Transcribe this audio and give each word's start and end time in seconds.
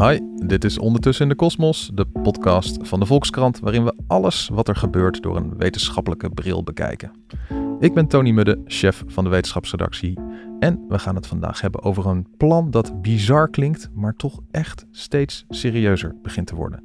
Hi, 0.00 0.18
dit 0.46 0.64
is 0.64 0.78
Ondertussen 0.78 1.24
in 1.24 1.30
de 1.30 1.36
Kosmos, 1.36 1.90
de 1.94 2.06
podcast 2.22 2.78
van 2.80 3.00
de 3.00 3.06
Volkskrant, 3.06 3.58
waarin 3.58 3.84
we 3.84 3.94
alles 4.06 4.48
wat 4.52 4.68
er 4.68 4.76
gebeurt 4.76 5.22
door 5.22 5.36
een 5.36 5.56
wetenschappelijke 5.56 6.30
bril 6.30 6.62
bekijken. 6.62 7.12
Ik 7.78 7.94
ben 7.94 8.06
Tony 8.06 8.30
Mudde, 8.30 8.60
chef 8.64 9.02
van 9.06 9.24
de 9.24 9.30
wetenschapsredactie. 9.30 10.18
En 10.58 10.84
we 10.88 10.98
gaan 10.98 11.14
het 11.14 11.26
vandaag 11.26 11.60
hebben 11.60 11.82
over 11.82 12.06
een 12.06 12.26
plan 12.36 12.70
dat 12.70 13.02
bizar 13.02 13.48
klinkt, 13.50 13.90
maar 13.94 14.16
toch 14.16 14.40
echt 14.50 14.86
steeds 14.90 15.44
serieuzer 15.48 16.14
begint 16.22 16.46
te 16.46 16.54
worden. 16.54 16.84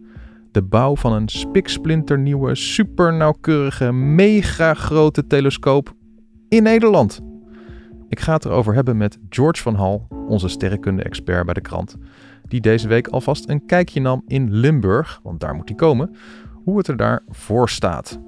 De 0.51 0.63
bouw 0.63 0.95
van 0.95 1.13
een 1.13 1.29
spiksplinternieuwe, 1.29 2.55
supernauwkeurige, 2.55 3.91
mega 3.91 4.73
grote 4.73 5.27
telescoop 5.27 5.93
in 6.49 6.63
Nederland. 6.63 7.21
Ik 8.07 8.19
ga 8.19 8.33
het 8.33 8.45
erover 8.45 8.73
hebben 8.73 8.97
met 8.97 9.17
George 9.29 9.61
van 9.61 9.75
Hal, 9.75 10.07
onze 10.27 10.47
sterrenkunde-expert 10.47 11.45
bij 11.45 11.53
de 11.53 11.61
krant, 11.61 11.97
die 12.47 12.61
deze 12.61 12.87
week 12.87 13.07
alvast 13.07 13.49
een 13.49 13.65
kijkje 13.65 14.01
nam 14.01 14.23
in 14.27 14.53
Limburg, 14.53 15.19
want 15.23 15.39
daar 15.39 15.55
moet 15.55 15.67
hij 15.67 15.77
komen, 15.77 16.15
hoe 16.63 16.77
het 16.77 16.87
er 16.87 16.97
daar 16.97 17.23
voor 17.29 17.69
staat. 17.69 18.19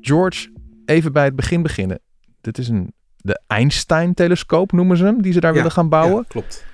George, 0.00 0.52
even 0.84 1.12
bij 1.12 1.24
het 1.24 1.36
begin 1.36 1.62
beginnen. 1.62 2.00
Dit 2.40 2.58
is 2.58 2.68
een, 2.68 2.92
de 3.16 3.40
Einstein-telescoop, 3.46 4.72
noemen 4.72 4.96
ze 4.96 5.04
hem, 5.04 5.22
die 5.22 5.32
ze 5.32 5.40
daar 5.40 5.52
willen 5.52 5.70
gaan 5.70 5.88
bouwen. 5.88 6.16
Ja, 6.16 6.28
klopt. 6.28 6.64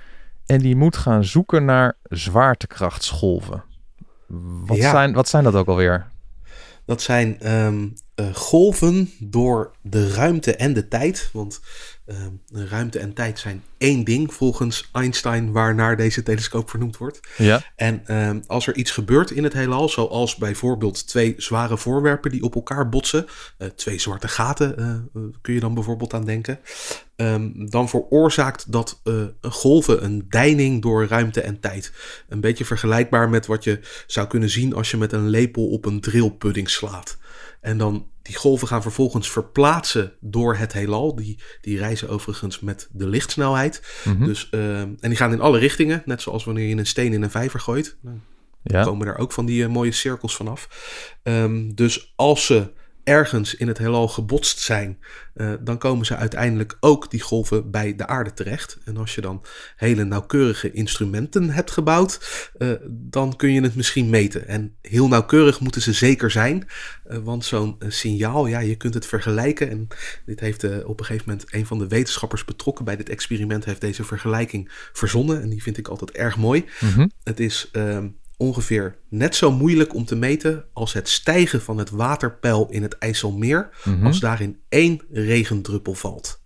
En 0.46 0.58
die 0.58 0.76
moet 0.76 0.96
gaan 0.96 1.24
zoeken 1.24 1.64
naar 1.64 1.96
zwaartekrachtsgolven. 2.02 3.64
Wat, 4.66 4.78
zijn, 4.78 5.12
wat 5.12 5.28
zijn 5.28 5.44
dat 5.44 5.54
ook 5.54 5.68
alweer? 5.68 6.06
Dat 6.84 7.02
zijn 7.02 7.40
ehm, 7.40 7.88
eh, 8.16 8.34
golven 8.34 9.10
door 9.18 9.70
de 9.82 10.10
ruimte 10.10 10.56
en 10.56 10.72
de 10.72 10.88
tijd. 10.88 11.30
Want 11.32 11.60
uh, 12.06 12.16
ruimte 12.68 12.98
en 12.98 13.12
tijd 13.12 13.38
zijn 13.38 13.62
één 13.78 14.04
ding 14.04 14.34
volgens 14.34 14.88
Einstein, 14.92 15.52
waarnaar 15.52 15.96
deze 15.96 16.22
telescoop 16.22 16.70
vernoemd 16.70 16.96
wordt. 16.96 17.20
Ja. 17.36 17.62
En 17.76 18.02
uh, 18.06 18.30
als 18.46 18.66
er 18.66 18.76
iets 18.76 18.90
gebeurt 18.90 19.30
in 19.30 19.44
het 19.44 19.52
heelal, 19.52 19.88
zoals 19.88 20.36
bijvoorbeeld 20.36 21.08
twee 21.08 21.34
zware 21.36 21.76
voorwerpen 21.76 22.30
die 22.30 22.42
op 22.42 22.54
elkaar 22.54 22.88
botsen, 22.88 23.26
uh, 23.58 23.68
twee 23.68 23.98
zwarte 23.98 24.28
gaten 24.28 24.74
uh, 25.14 25.22
kun 25.40 25.54
je 25.54 25.60
dan 25.60 25.74
bijvoorbeeld 25.74 26.14
aan 26.14 26.24
denken, 26.24 26.60
um, 27.16 27.70
dan 27.70 27.88
veroorzaakt 27.88 28.72
dat 28.72 29.00
golven 29.40 30.04
een 30.04 30.26
deining 30.28 30.82
door 30.82 31.06
ruimte 31.06 31.40
en 31.40 31.60
tijd. 31.60 31.92
Een 32.28 32.40
beetje 32.40 32.64
vergelijkbaar 32.64 33.28
met 33.28 33.46
wat 33.46 33.64
je 33.64 33.80
zou 34.06 34.26
kunnen 34.26 34.50
zien 34.50 34.74
als 34.74 34.90
je 34.90 34.96
met 34.96 35.12
een 35.12 35.28
lepel 35.28 35.68
op 35.68 35.84
een 35.84 36.00
drillpudding 36.00 36.70
slaat. 36.70 37.18
En 37.66 37.78
dan 37.78 38.06
die 38.22 38.36
golven 38.36 38.68
gaan 38.68 38.82
vervolgens 38.82 39.30
verplaatsen 39.30 40.12
door 40.20 40.56
het 40.56 40.72
heelal. 40.72 41.14
Die, 41.14 41.38
die 41.60 41.78
reizen 41.78 42.08
overigens 42.08 42.60
met 42.60 42.88
de 42.92 43.06
lichtsnelheid. 43.06 44.02
Mm 44.04 44.16
-hmm. 44.16 44.26
dus, 44.26 44.48
uh, 44.50 44.80
en 44.80 44.96
die 45.00 45.16
gaan 45.16 45.32
in 45.32 45.40
alle 45.40 45.58
richtingen. 45.58 46.02
Net 46.04 46.22
zoals 46.22 46.44
wanneer 46.44 46.68
je 46.68 46.76
een 46.76 46.86
steen 46.86 47.12
in 47.12 47.22
een 47.22 47.30
vijver 47.30 47.60
gooit. 47.60 47.96
Dan 48.02 48.22
ja. 48.62 48.82
komen 48.82 49.06
er 49.06 49.18
ook 49.18 49.32
van 49.32 49.46
die 49.46 49.62
uh, 49.62 49.68
mooie 49.68 49.92
cirkels 49.92 50.36
vanaf. 50.36 50.68
Um, 51.22 51.74
dus 51.74 52.12
als 52.16 52.46
ze 52.46 52.72
ergens 53.06 53.54
in 53.54 53.68
het 53.68 53.78
heelal 53.78 54.08
gebotst 54.08 54.58
zijn, 54.58 54.98
uh, 55.34 55.52
dan 55.60 55.78
komen 55.78 56.06
ze 56.06 56.16
uiteindelijk 56.16 56.76
ook 56.80 57.10
die 57.10 57.20
golven 57.20 57.70
bij 57.70 57.96
de 57.96 58.06
aarde 58.06 58.32
terecht. 58.32 58.78
En 58.84 58.96
als 58.96 59.14
je 59.14 59.20
dan 59.20 59.44
hele 59.76 60.04
nauwkeurige 60.04 60.72
instrumenten 60.72 61.50
hebt 61.50 61.70
gebouwd, 61.70 62.50
uh, 62.58 62.70
dan 62.88 63.36
kun 63.36 63.52
je 63.52 63.60
het 63.60 63.74
misschien 63.74 64.10
meten. 64.10 64.48
En 64.48 64.74
heel 64.82 65.08
nauwkeurig 65.08 65.60
moeten 65.60 65.82
ze 65.82 65.92
zeker 65.92 66.30
zijn, 66.30 66.66
uh, 67.08 67.18
want 67.18 67.44
zo'n 67.44 67.76
signaal, 67.88 68.46
ja, 68.46 68.58
je 68.58 68.76
kunt 68.76 68.94
het 68.94 69.06
vergelijken. 69.06 69.70
En 69.70 69.88
dit 70.24 70.40
heeft 70.40 70.84
op 70.84 71.00
een 71.00 71.06
gegeven 71.06 71.28
moment 71.28 71.54
een 71.54 71.66
van 71.66 71.78
de 71.78 71.88
wetenschappers 71.88 72.44
betrokken 72.44 72.84
bij 72.84 72.96
dit 72.96 73.08
experiment, 73.08 73.64
heeft 73.64 73.80
deze 73.80 74.04
vergelijking 74.04 74.70
verzonnen. 74.92 75.42
En 75.42 75.48
die 75.48 75.62
vind 75.62 75.78
ik 75.78 75.88
altijd 75.88 76.10
erg 76.10 76.36
mooi. 76.36 76.64
Mm 76.80 76.88
-hmm. 76.88 77.10
Het 77.24 77.40
is 77.40 77.68
ehm, 77.72 78.06
ongeveer 78.36 78.98
net 79.08 79.34
zo 79.34 79.52
moeilijk 79.52 79.94
om 79.94 80.04
te 80.04 80.16
meten 80.16 80.64
als 80.72 80.92
het 80.92 81.08
stijgen 81.08 81.62
van 81.62 81.78
het 81.78 81.90
waterpeil 81.90 82.66
in 82.70 82.82
het 82.82 82.98
IJsselmeer 82.98 83.70
mm 83.84 83.94
-hmm. 83.94 84.06
als 84.06 84.20
daarin 84.20 84.60
één 84.68 85.02
regendruppel 85.10 85.94
valt. 85.94 86.44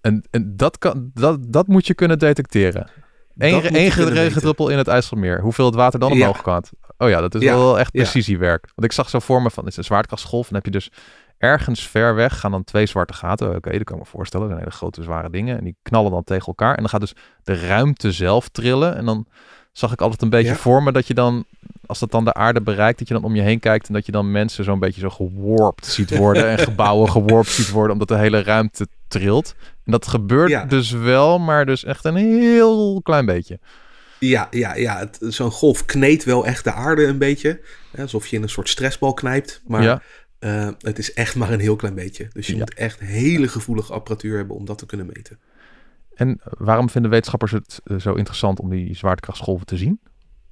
En, 0.00 0.24
en 0.30 0.56
dat, 0.56 0.78
kan, 0.78 1.10
dat, 1.14 1.52
dat 1.52 1.66
moet 1.66 1.86
je 1.86 1.94
kunnen 1.94 2.18
detecteren. 2.18 2.90
Eén 3.36 3.60
regendruppel 3.60 4.68
in 4.68 4.78
het 4.78 4.88
IJsselmeer. 4.88 5.40
Hoeveel 5.40 5.66
het 5.66 5.74
water 5.74 6.00
dan 6.00 6.12
omhoog 6.12 6.36
ja. 6.36 6.42
kan. 6.42 6.64
Oh 6.98 7.08
ja, 7.08 7.20
dat 7.20 7.34
is 7.34 7.42
ja. 7.42 7.54
wel 7.54 7.78
echt 7.78 7.92
precisiewerk. 7.92 8.70
Want 8.74 8.84
ik 8.84 8.92
zag 8.92 9.08
zo 9.08 9.18
voor 9.18 9.42
me 9.42 9.50
van, 9.50 9.64
het 9.64 9.72
is 9.72 9.78
een 9.78 9.84
zwaartekrachtsgolf. 9.84 10.48
En 10.48 10.54
heb 10.54 10.64
je 10.64 10.70
dus 10.70 10.90
ergens 11.38 11.88
ver 11.88 12.14
weg 12.14 12.40
gaan 12.40 12.50
dan 12.50 12.64
twee 12.64 12.86
zwarte 12.86 13.12
gaten. 13.12 13.46
Oké, 13.46 13.56
okay, 13.56 13.72
dat 13.72 13.84
kan 13.84 13.96
ik 13.96 14.02
me 14.02 14.08
voorstellen. 14.08 14.48
Dat 14.48 14.56
zijn 14.56 14.68
hele 14.68 14.78
grote 14.78 15.02
zware 15.02 15.30
dingen. 15.30 15.58
En 15.58 15.64
die 15.64 15.76
knallen 15.82 16.10
dan 16.10 16.24
tegen 16.24 16.46
elkaar. 16.46 16.74
En 16.74 16.80
dan 16.80 16.88
gaat 16.88 17.00
dus 17.00 17.14
de 17.42 17.66
ruimte 17.66 18.12
zelf 18.12 18.48
trillen. 18.48 18.96
En 18.96 19.04
dan 19.04 19.26
zag 19.74 19.92
ik 19.92 20.00
altijd 20.00 20.22
een 20.22 20.30
beetje 20.30 20.52
ja. 20.52 20.56
voor 20.56 20.82
me 20.82 20.92
dat 20.92 21.06
je 21.06 21.14
dan, 21.14 21.44
als 21.86 21.98
dat 21.98 22.10
dan 22.10 22.24
de 22.24 22.34
aarde 22.34 22.60
bereikt, 22.60 22.98
dat 22.98 23.08
je 23.08 23.14
dan 23.14 23.24
om 23.24 23.34
je 23.34 23.42
heen 23.42 23.60
kijkt 23.60 23.86
en 23.86 23.94
dat 23.94 24.06
je 24.06 24.12
dan 24.12 24.30
mensen 24.30 24.64
zo'n 24.64 24.78
beetje 24.78 25.00
zo 25.00 25.10
geworpt 25.10 25.86
ziet 25.86 26.16
worden 26.16 26.48
en 26.48 26.58
gebouwen 26.68 27.10
geworpt 27.10 27.50
ziet 27.50 27.70
worden, 27.70 27.92
omdat 27.92 28.08
de 28.08 28.16
hele 28.16 28.42
ruimte 28.42 28.86
trilt. 29.08 29.54
En 29.84 29.92
dat 29.92 30.06
gebeurt 30.06 30.50
ja. 30.50 30.64
dus 30.64 30.90
wel, 30.90 31.38
maar 31.38 31.66
dus 31.66 31.84
echt 31.84 32.04
een 32.04 32.16
heel 32.16 33.00
klein 33.02 33.26
beetje. 33.26 33.58
Ja, 34.18 34.48
ja, 34.50 34.74
ja. 34.74 35.10
Zo'n 35.20 35.50
golf 35.50 35.84
kneedt 35.84 36.24
wel 36.24 36.46
echt 36.46 36.64
de 36.64 36.72
aarde 36.72 37.04
een 37.04 37.18
beetje. 37.18 37.60
Hè, 37.92 38.02
alsof 38.02 38.26
je 38.26 38.36
in 38.36 38.42
een 38.42 38.48
soort 38.48 38.68
stressbal 38.68 39.14
knijpt. 39.14 39.62
Maar 39.66 39.82
ja. 39.82 40.02
uh, 40.40 40.68
het 40.78 40.98
is 40.98 41.12
echt 41.12 41.34
maar 41.34 41.52
een 41.52 41.60
heel 41.60 41.76
klein 41.76 41.94
beetje. 41.94 42.28
Dus 42.32 42.46
je 42.46 42.56
moet 42.56 42.74
echt 42.74 43.00
hele 43.00 43.48
gevoelige 43.48 43.92
apparatuur 43.92 44.36
hebben 44.36 44.56
om 44.56 44.64
dat 44.64 44.78
te 44.78 44.86
kunnen 44.86 45.06
meten. 45.06 45.38
En 46.14 46.40
waarom 46.42 46.90
vinden 46.90 47.10
wetenschappers 47.10 47.52
het 47.52 47.80
uh, 47.84 47.98
zo 47.98 48.14
interessant 48.14 48.60
om 48.60 48.70
die 48.70 48.96
zwaartekrachtsgolven 48.96 49.66
te 49.66 49.76
zien? 49.76 50.00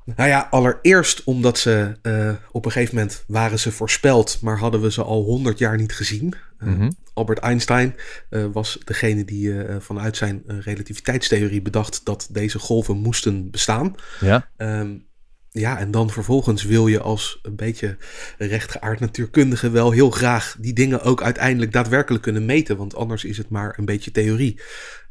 Nou 0.04 0.28
ja, 0.28 0.48
allereerst 0.50 1.24
omdat 1.24 1.58
ze 1.58 1.96
uh, 2.02 2.32
op 2.50 2.64
een 2.64 2.72
gegeven 2.72 2.94
moment 2.94 3.24
waren 3.26 3.58
ze 3.58 3.72
voorspeld, 3.72 4.38
maar 4.40 4.58
hadden 4.58 4.80
we 4.80 4.92
ze 4.92 5.02
al 5.02 5.22
honderd 5.22 5.58
jaar 5.58 5.76
niet 5.76 5.94
gezien. 5.94 6.34
Uh, 6.58 6.68
mm 6.68 6.76
-hmm. 6.76 6.92
Albert 7.14 7.38
Einstein 7.38 7.94
uh, 8.30 8.44
was 8.52 8.78
degene 8.84 9.24
die 9.24 9.54
vanuit 9.78 10.16
zijn 10.16 10.42
relativiteitstheorie 10.46 11.62
bedacht 11.62 12.04
dat 12.04 12.28
deze 12.30 12.58
golven 12.58 12.96
moesten 12.96 13.50
bestaan. 13.50 13.94
Ja. 14.20 14.48
Um, 14.56 15.06
ja, 15.52 15.78
en 15.78 15.90
dan 15.90 16.10
vervolgens 16.10 16.62
wil 16.62 16.86
je 16.86 17.00
als 17.00 17.38
een 17.42 17.56
beetje 17.56 17.96
rechtgeaard 18.38 19.00
natuurkundige 19.00 19.70
wel 19.70 19.90
heel 19.90 20.10
graag 20.10 20.56
die 20.60 20.72
dingen 20.72 21.02
ook 21.02 21.22
uiteindelijk 21.22 21.72
daadwerkelijk 21.72 22.22
kunnen 22.22 22.44
meten, 22.44 22.76
want 22.76 22.94
anders 22.94 23.24
is 23.24 23.38
het 23.38 23.48
maar 23.48 23.78
een 23.78 23.84
beetje 23.84 24.10
theorie. 24.10 24.60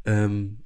Um, 0.02 0.61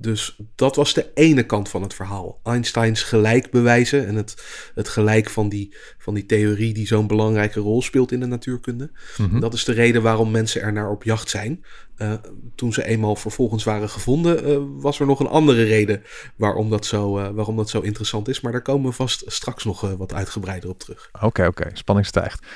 dus 0.00 0.38
dat 0.54 0.76
was 0.76 0.94
de 0.94 1.10
ene 1.14 1.42
kant 1.42 1.68
van 1.68 1.82
het 1.82 1.94
verhaal. 1.94 2.40
Einsteins 2.42 3.02
gelijk 3.02 3.50
bewijzen 3.50 4.06
en 4.06 4.14
het, 4.14 4.44
het 4.74 4.88
gelijk 4.88 5.30
van 5.30 5.48
die, 5.48 5.76
van 5.98 6.14
die 6.14 6.26
theorie 6.26 6.74
die 6.74 6.86
zo'n 6.86 7.06
belangrijke 7.06 7.60
rol 7.60 7.82
speelt 7.82 8.12
in 8.12 8.20
de 8.20 8.26
natuurkunde. 8.26 8.90
Mm 9.16 9.28
-hmm. 9.28 9.40
Dat 9.40 9.54
is 9.54 9.64
de 9.64 9.72
reden 9.72 10.02
waarom 10.02 10.30
mensen 10.30 10.62
er 10.62 10.72
naar 10.72 10.90
op 10.90 11.04
jacht 11.04 11.28
zijn. 11.28 11.64
Uh, 11.96 12.12
toen 12.54 12.72
ze 12.72 12.84
eenmaal 12.84 13.16
vervolgens 13.16 13.64
waren 13.64 13.88
gevonden, 13.88 14.48
uh, 14.48 14.82
was 14.82 15.00
er 15.00 15.06
nog 15.06 15.20
een 15.20 15.26
andere 15.26 15.62
reden 15.62 16.02
waarom 16.36 16.70
dat, 16.70 16.86
zo, 16.86 17.18
uh, 17.18 17.28
waarom 17.28 17.56
dat 17.56 17.68
zo 17.68 17.80
interessant 17.80 18.28
is. 18.28 18.40
Maar 18.40 18.52
daar 18.52 18.62
komen 18.62 18.90
we 18.90 18.96
vast 18.96 19.22
straks 19.26 19.64
nog 19.64 19.80
wat 19.80 20.14
uitgebreider 20.14 20.70
op 20.70 20.78
terug. 20.78 21.08
Oké, 21.12 21.26
okay, 21.26 21.46
oké. 21.46 21.60
Okay. 21.60 21.76
Spanning 21.76 22.06
stijgt. 22.06 22.46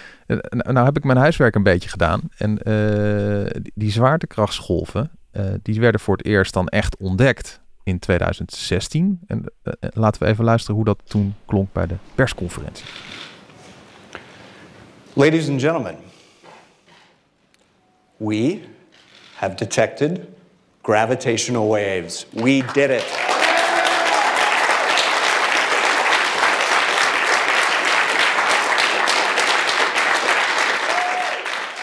nou 0.48 0.84
heb 0.84 0.96
ik 0.96 1.04
mijn 1.04 1.18
huiswerk 1.18 1.54
een 1.54 1.62
beetje 1.62 1.88
gedaan. 1.88 2.20
En 2.36 2.54
die, 3.62 3.72
die 3.74 3.90
zwaartekrachtsgolven, 3.90 5.10
uh, 5.36 5.54
die 5.62 5.80
werden 5.80 6.00
voor 6.00 6.16
het 6.16 6.26
eerst 6.26 6.52
dan 6.52 6.68
echt 6.68 6.96
ontdekt 6.96 7.60
in 7.82 7.98
2016. 7.98 9.20
En 9.26 9.52
uh, 9.64 9.72
laten 9.80 10.22
we 10.22 10.28
even 10.28 10.44
luisteren 10.44 10.76
hoe 10.76 10.84
dat 10.84 11.00
toen 11.04 11.34
klonk 11.46 11.72
bij 11.72 11.86
de 11.86 11.96
persconferentie. 12.14 12.84
Ladies 15.12 15.48
and 15.48 15.60
gentlemen, 15.60 15.96
we 18.16 18.60
have 19.34 19.54
detected 19.54 20.20
gravitational 20.82 21.68
waves. 21.68 22.26
We 22.32 22.64
did 22.72 22.90
it. 22.90 23.33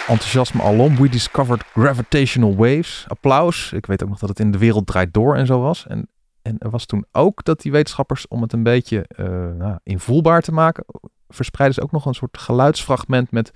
Enthousiasme 0.07 0.61
alom. 0.61 0.95
We 0.95 1.09
discovered 1.09 1.63
gravitational 1.63 2.55
waves. 2.55 3.05
Applaus. 3.07 3.71
Ik 3.73 3.85
weet 3.85 4.03
ook 4.03 4.09
nog 4.09 4.19
dat 4.19 4.29
het 4.29 4.39
in 4.39 4.51
de 4.51 4.57
wereld 4.57 4.87
draait 4.87 5.13
door 5.13 5.35
en 5.35 5.45
zo 5.45 5.61
was. 5.61 5.87
En, 5.87 6.09
en 6.41 6.55
er 6.57 6.69
was 6.69 6.85
toen 6.85 7.05
ook 7.11 7.43
dat 7.43 7.61
die 7.61 7.71
wetenschappers, 7.71 8.27
om 8.27 8.41
het 8.41 8.53
een 8.53 8.63
beetje 8.63 9.05
uh, 9.17 9.25
nou, 9.57 9.77
invoelbaar 9.83 10.41
te 10.41 10.51
maken, 10.51 10.85
verspreiden 11.29 11.77
ze 11.77 11.83
ook 11.83 11.91
nog 11.91 12.05
een 12.05 12.13
soort 12.13 12.37
geluidsfragment 12.37 13.31
met 13.31 13.51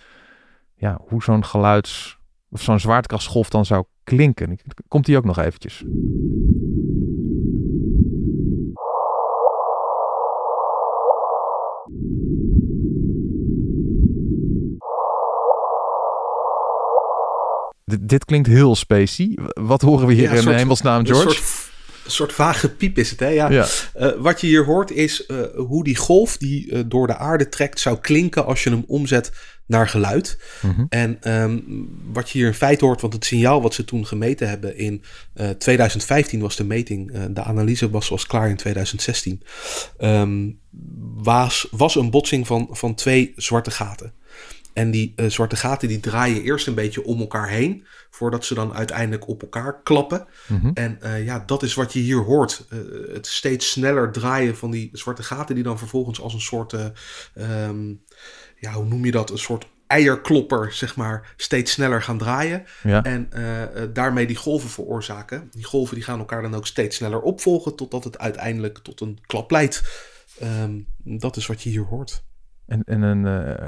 ja, 0.76 1.00
hoe 1.08 1.24
zo'n 1.24 1.46
geluids, 1.46 2.18
of 2.50 2.62
zo'n 2.62 2.80
zwaartekrachtsgolf 2.80 3.50
dan 3.50 3.66
zou 3.66 3.84
klinken. 4.04 4.58
Komt 4.88 5.06
die 5.06 5.18
ook 5.18 5.26
nog 5.26 5.38
eventjes? 5.38 5.84
Dit, 17.86 18.10
dit 18.10 18.26
klinkt 18.26 18.48
heel 18.48 18.76
specie. 18.76 19.40
Wat 19.54 19.82
horen 19.82 20.08
we 20.08 20.14
hier 20.14 20.24
ja, 20.24 20.32
in 20.32 20.42
soort, 20.42 20.56
hemelsnaam, 20.56 21.06
George? 21.06 21.28
Een 21.28 21.34
soort, 21.34 21.72
soort 22.06 22.34
vage 22.34 22.70
piep 22.70 22.98
is 22.98 23.10
het, 23.10 23.20
hè? 23.20 23.28
Ja. 23.28 23.50
Ja. 23.50 23.68
Eh, 23.94 24.12
wat 24.18 24.42
je 24.42 24.48
hier 24.48 24.66
hoort 24.66 24.92
is 24.92 25.26
eh, 25.26 25.38
hoe 25.56 25.84
die 25.84 25.96
golf 25.96 26.38
die 26.38 26.72
eh, 26.72 26.84
door 26.86 27.08
de 27.08 27.18
aarde 27.18 27.50
trekt 27.50 27.80
zou 27.80 28.00
klinken 28.00 28.46
als 28.46 28.64
je 28.64 28.70
hem 28.70 28.84
omzet 28.88 29.32
naar 29.66 29.90
geluid. 29.90 30.38
Mhm. 30.62 30.86
En 30.90 31.18
ehm, 31.22 31.60
wat 32.14 32.30
je 32.30 32.38
hier 32.38 32.48
in 32.48 32.54
feite 32.54 32.86
hoort, 32.86 33.02
want 33.02 33.14
het 33.14 33.26
signaal 33.26 33.62
wat 33.62 33.74
ze 33.74 33.86
toen 33.86 34.06
gemeten 34.06 34.50
hebben 34.50 34.78
in 34.78 35.04
eh, 35.34 35.50
2015 35.50 36.40
was 36.40 36.56
de 36.56 36.64
meting, 36.64 37.28
de 37.30 37.44
analyse 37.44 37.90
was, 37.90 38.10
was 38.10 38.28
klaar 38.28 38.50
in 38.50 38.56
2016, 38.56 39.42
ehm, 39.98 40.50
was, 41.16 41.68
was 41.72 41.96
een 41.96 42.10
botsing 42.10 42.48
van, 42.48 42.68
van 42.72 42.96
twee 42.96 43.34
zwarte 43.36 43.72
gaten. 43.72 44.14
En 44.76 44.92
die 44.92 45.14
eh, 45.16 45.30
zwarte 45.30 45.56
gaten 45.56 45.88
die 45.88 46.00
draaien 46.00 46.42
eerst 46.42 46.68
een 46.68 46.76
beetje 46.76 47.04
om 47.04 47.20
elkaar 47.20 47.50
heen, 47.50 47.86
voordat 48.10 48.46
ze 48.46 48.54
dan 48.54 48.74
uiteindelijk 48.74 49.28
op 49.28 49.42
elkaar 49.42 49.82
klappen. 49.84 50.28
Mhm. 50.48 50.72
En 50.74 51.02
eh, 51.02 51.26
ja, 51.26 51.44
dat 51.46 51.64
is 51.64 51.74
wat 51.74 51.94
je 51.94 52.00
hier 52.00 52.18
hoort. 52.18 52.66
Eh, 52.70 52.80
het 53.14 53.28
steeds 53.28 53.70
sneller 53.70 54.12
draaien 54.12 54.58
van 54.58 54.72
die 54.72 54.90
zwarte 54.94 55.24
gaten, 55.24 55.56
die 55.56 55.64
dan 55.64 55.78
vervolgens 55.78 56.22
als 56.22 56.34
een 56.34 56.42
soort, 56.42 56.74
eh, 56.74 56.86
ehm, 57.34 57.94
ja, 58.60 58.74
hoe 58.74 58.86
noem 58.86 59.06
je 59.06 59.12
dat? 59.12 59.30
Een 59.30 59.38
soort 59.38 59.68
eierklopper, 59.88 60.74
zeg 60.74 60.96
maar, 60.96 61.34
steeds 61.38 61.72
sneller 61.72 62.02
gaan 62.02 62.18
draaien. 62.18 62.64
Ja. 62.84 63.04
En 63.04 63.30
daarmee 63.94 64.28
die 64.28 64.36
golven 64.36 64.70
veroorzaken. 64.70 65.48
Die 65.52 65.64
golven 65.64 65.96
die 65.96 66.04
gaan 66.04 66.20
elkaar 66.20 66.42
dan 66.42 66.56
ook 66.56 66.68
steeds 66.68 66.96
sneller 66.96 67.22
opvolgen, 67.22 67.76
totdat 67.76 68.04
het 68.04 68.18
uiteindelijk 68.18 68.78
tot 68.78 69.02
een 69.02 69.20
klap 69.26 69.52
leidt. 69.52 69.84
Ehm, 70.40 70.80
dat 71.04 71.38
is 71.38 71.46
wat 71.46 71.64
je 71.64 71.70
hier 71.70 71.86
hoort. 71.86 72.24
En, 72.68 72.84
en 72.84 73.02
een, 73.02 73.26
eh, 73.48 73.68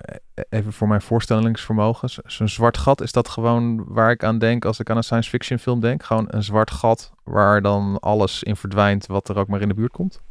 even 0.49 0.73
voor 0.73 0.88
mijn 0.88 1.01
voorstellingsvermogen. 1.01 2.09
zo- 2.09 2.21
Zo'n 2.25 2.47
zwart 2.47 2.77
gat, 2.77 3.01
is 3.01 3.11
dat 3.11 3.29
gewoon 3.29 3.83
waar 3.88 4.11
ik 4.11 4.23
aan 4.23 4.38
denk 4.38 4.65
als 4.65 4.79
ik 4.79 4.89
aan 4.89 4.97
een 4.97 5.03
science 5.03 5.29
fiction 5.29 5.59
film 5.59 5.79
denk? 5.79 6.03
Gewoon 6.03 6.25
een 6.29 6.44
zwart 6.44 6.71
gat 6.71 7.11
waar 7.23 7.61
dan 7.61 7.99
alles 7.99 8.44
in 8.44 8.55
verdwijnt 8.55 9.05
wat 9.05 9.29
er 9.29 9.38
ook 9.38 9.47
maar 9.47 9.61
in 9.61 9.67
de 9.67 9.73
buurt 9.73 9.91
komt? 9.91 10.21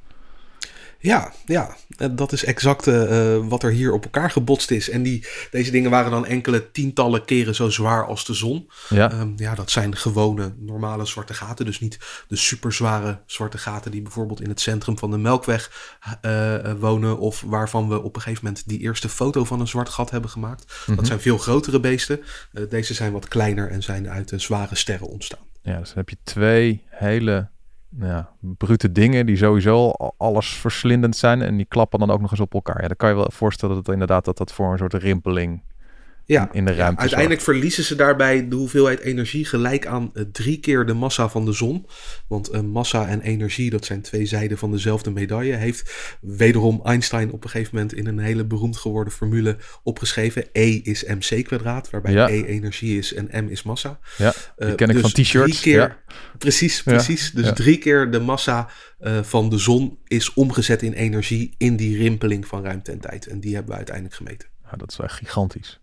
Ja, 0.99 1.33
ja, 1.45 1.77
eh, 1.97 2.09
dat 2.13 2.33
is 2.33 2.45
exact 2.45 2.87
eh, 2.87 3.35
eh, 3.35 3.45
wat 3.49 3.63
er 3.63 3.71
hier 3.71 3.93
op 3.93 4.05
elkaar 4.05 4.31
gebotst 4.31 4.71
is. 4.71 4.91
En 4.91 5.03
die, 5.03 5.27
deze 5.51 5.71
dingen 5.71 5.91
waren 5.91 6.11
dan 6.11 6.27
enkele 6.27 6.71
tientallen 6.71 7.25
keren 7.25 7.55
zo 7.55 7.71
zwaar 7.71 8.07
als 8.07 8.25
de 8.25 8.35
zon. 8.35 8.71
Ja, 8.89 9.11
Ehm, 9.11 9.33
ja, 9.37 9.55
dat 9.55 9.71
zijn 9.71 9.97
gewone 9.97 10.55
normale 10.59 11.05
zwarte 11.05 11.35
gaten. 11.35 11.65
Dus 11.65 11.81
niet 11.81 11.99
de 12.29 12.37
superzware 12.37 13.19
zwarte 13.27 13.59
gaten 13.59 13.91
die 13.91 14.03
bijvoorbeeld 14.03 14.41
in 14.41 14.49
het 14.49 14.61
centrum 14.61 14.99
van 14.99 15.11
de 15.11 15.19
Melkweg 15.19 15.95
wonen. 16.79 17.19
Of 17.19 17.43
waarvan 17.47 17.89
we 17.89 18.03
op 18.03 18.17
een 18.17 18.23
gegeven 18.23 18.45
moment 18.45 18.69
die 18.69 18.79
eerste 18.79 19.09
foto 19.09 19.45
van 19.45 19.61
een 19.61 19.69
zwart 19.69 19.89
gat 19.89 20.11
hebben 20.11 20.31
gemaakt. 20.31 20.75
Mhm. 20.87 20.97
Dat 20.97 21.07
zijn 21.07 21.21
veel 21.21 21.39
grotere 21.39 21.81
beesten. 21.81 22.21
Deze 22.69 22.95
zijn 22.95 23.13
wat 23.13 23.29
kleiner 23.29 23.71
en 23.71 23.83
zijn 23.83 24.09
uit 24.09 24.29
de 24.29 24.39
zware 24.39 24.75
sterren 24.75 25.09
ontstaan. 25.09 25.45
ja, 25.63 25.79
dus 25.79 25.89
dan 25.89 25.99
heb 25.99 26.09
je 26.09 26.17
twee 26.25 26.83
hele 26.89 27.49
ja, 28.01 28.31
brute 28.41 28.93
dingen 28.93 29.27
die 29.27 29.37
sowieso 29.37 29.91
al 29.91 30.15
alles 30.17 30.55
verslindend 30.55 31.17
zijn. 31.17 31.43
En 31.43 31.57
die 31.57 31.67
klappen 31.67 31.99
dan 31.99 32.11
ook 32.11 32.21
nog 32.21 32.31
eens 32.31 32.41
op 32.41 32.55
elkaar. 32.55 32.83
Ja, 32.83 32.89
dan 32.89 32.97
kan 32.97 33.09
je 33.09 33.15
wel 33.15 33.31
voorstellen 33.33 33.75
dat 33.75 33.89
inderdaad 33.89 34.25
dat 34.25 34.37
dat 34.37 34.53
voor 34.53 34.73
een 34.73 34.79
soort 34.79 34.95
rimpeling 34.95 35.63
Ja, 36.29 36.49
in 36.53 36.65
de 36.65 36.73
ruimte 36.75 37.01
uiteindelijk 37.01 37.41
verliezen 37.41 37.85
ze 37.85 37.95
daarbij 37.95 38.49
de 38.49 38.57
hoeveelheid 38.57 39.01
energie 39.01 39.45
gelijk 39.45 39.87
aan 39.87 40.11
eh, 40.15 40.23
drie 40.33 40.61
keer 40.61 40.87
de 40.87 40.93
massa 40.95 41.29
van 41.29 41.45
de 41.45 41.53
zon. 41.53 41.87
Want 42.29 42.49
eh, 42.49 42.61
massa 42.61 43.09
en 43.09 43.21
energie, 43.21 43.71
dat 43.71 43.85
zijn 43.85 44.01
twee 44.03 44.27
zijden 44.27 44.59
van 44.59 44.71
dezelfde 44.71 45.11
medaille. 45.11 45.55
Heeft 45.55 46.17
wederom 46.21 46.81
Einstein 46.85 47.33
op 47.33 47.45
een 47.45 47.51
gegeven 47.51 47.75
moment 47.75 47.95
in 47.95 48.07
een 48.07 48.19
hele 48.19 48.45
beroemd 48.45 48.77
geworden 48.77 49.13
formule 49.13 49.57
opgeschreven. 49.83 50.45
E 50.53 50.67
is 50.83 51.05
mc 51.05 51.45
kwadraat, 51.45 51.91
waarbij 51.91 52.13
Ja. 52.13 52.29
E 52.29 52.45
energie 52.45 52.99
is 52.99 53.15
en 53.15 53.45
m 53.45 53.49
is 53.49 53.63
massa. 53.63 53.99
Ja, 54.17 54.31
die 54.57 54.69
Eh, 54.69 54.75
ken 54.75 54.89
ik 54.89 54.93
dus 54.95 55.01
van 55.01 55.11
t-shirts. 55.23 55.61
drie 55.61 55.73
keer- 55.75 55.81
Ja. 55.89 55.99
Precies, 56.39 56.77
Ja, 56.85 56.93
precies. 56.93 57.31
Dus 57.33 57.51
drie 57.55 57.79
keer 57.79 58.11
de 58.11 58.21
massa 58.21 58.69
van 59.23 59.51
de 59.51 59.59
zon 59.59 59.99
is 60.05 60.33
omgezet 60.35 60.83
in 60.83 60.93
energie 60.93 61.55
in 61.59 61.77
die 61.77 61.97
rimpeling 61.97 62.47
van 62.47 62.63
ruimte 62.65 62.93
en 62.93 63.01
tijd. 63.01 63.27
En 63.27 63.41
die 63.41 63.53
hebben 63.55 63.71
we 63.71 63.77
uiteindelijk 63.77 64.17
gemeten. 64.17 64.49
Ja, 64.71 64.77
dat 64.77 64.91
is 64.91 64.99
echt 64.99 65.15
gigantisch. 65.15 65.81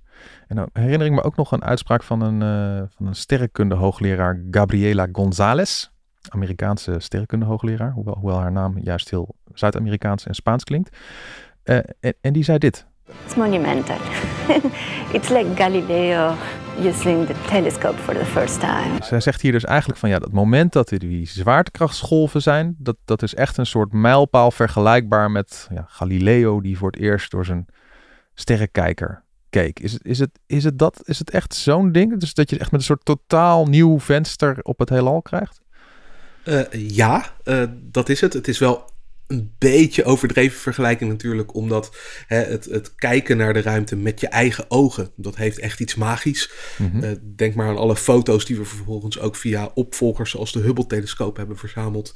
En 0.48 0.56
dan 0.56 0.70
herinner 0.74 1.08
ik 1.08 1.14
me 1.14 1.24
ook 1.24 1.36
nog 1.36 1.52
een 1.52 1.64
uitspraak 1.64 2.04
van 2.04 2.22
een, 2.22 2.42
eh 2.42 2.84
van 2.96 3.08
een 3.08 3.16
sterrenkunde 3.16 3.76
hoogleraar 3.76 4.44
Gabriela 4.52 5.08
González. 5.12 5.92
Amerikaanse 6.30 6.96
sterrenkunde 6.98 7.46
hoogleraar, 7.46 7.92
hoewel, 7.92 8.18
hoewel 8.20 8.40
haar 8.40 8.52
naam 8.52 8.78
juist 8.80 9.10
heel 9.10 9.36
Zuid-Amerikaans 9.54 10.26
en 10.26 10.34
Spaans 10.34 10.64
klinkt. 10.64 10.98
Eh, 11.64 11.78
en, 12.00 12.14
en 12.22 12.34
die 12.34 12.44
zei 12.44 12.58
dit. 12.58 12.86
It's 13.26 13.36
monumental. 13.36 13.98
it's 15.18 15.30
like 15.30 15.56
Galileo 15.56 16.36
using 16.80 17.28
the 17.28 17.36
telescope 17.48 17.98
for 17.98 18.14
the 18.14 18.26
first 18.26 18.60
time. 18.60 19.04
Zij 19.04 19.20
zegt 19.20 19.42
hier 19.42 19.52
dus 19.52 19.66
eigenlijk 19.66 20.00
van 20.00 20.10
ja, 20.10 20.20
dat 20.20 20.32
moment 20.32 20.74
dat 20.74 20.92
er 20.92 21.00
die 21.00 21.28
zwaartekrachtsgolven 21.28 22.42
zijn, 22.42 22.76
dat, 22.78 22.96
dat 23.06 23.22
is 23.22 23.36
echt 23.36 23.58
een 23.58 23.66
soort 23.66 23.92
mijlpaal 23.92 24.52
vergelijkbaar 24.52 25.32
met 25.32 25.68
ja, 25.74 25.86
Galileo 25.88 26.62
die 26.62 26.78
voor 26.78 26.92
het 26.92 27.00
eerst 27.00 27.32
door 27.32 27.46
zijn 27.46 27.66
sterrenkijker 28.34 29.24
keek. 29.54 29.80
Is 29.80 29.94
het, 29.94 30.06
is 30.06 30.20
het, 30.20 30.40
is 30.46 30.64
het, 30.64 30.80
dat, 30.80 31.02
is 31.06 31.20
het 31.20 31.30
echt 31.30 31.56
zo'n 31.56 31.92
ding? 31.92 32.20
Dus 32.20 32.34
dat 32.34 32.50
je 32.50 32.60
echt 32.60 32.72
met 32.72 32.80
een 32.80 32.86
soort 32.86 33.06
totaal 33.06 33.66
nieuw 33.66 34.00
venster 34.00 34.60
op 34.62 34.80
het 34.80 34.90
heelal 34.90 35.22
krijgt? 35.22 35.62
Eh, 36.44 36.62
ja, 36.72 37.34
eh, 37.44 37.64
dat 37.72 38.10
is 38.10 38.22
het. 38.22 38.34
Het 38.34 38.48
is 38.48 38.60
wel 38.60 38.92
een 39.28 39.54
beetje 39.58 40.04
overdreven 40.04 40.60
vergelijking 40.60 41.10
natuurlijk, 41.10 41.56
omdat 41.56 41.96
hè, 42.28 42.38
het, 42.38 42.66
het 42.66 42.96
kijken 42.96 43.38
naar 43.38 43.54
de 43.54 43.62
ruimte 43.62 43.96
met 43.96 44.20
je 44.20 44.28
eigen 44.28 44.66
ogen, 44.68 45.12
dat 45.16 45.36
heeft 45.36 45.60
echt 45.60 45.80
iets 45.80 45.96
magisch. 45.96 46.52
Eh, 47.02 47.12
denk 47.36 47.56
maar 47.56 47.68
aan 47.68 47.78
alle 47.78 47.96
foto's 47.96 48.46
die 48.46 48.58
we 48.58 48.66
vervolgens 48.66 49.20
ook 49.20 49.36
via 49.36 49.72
opvolgers 49.74 50.32
zoals 50.32 50.52
de 50.52 50.60
Hubble-telescoop 50.60 51.38
hebben 51.38 51.58
verzameld. 51.58 52.16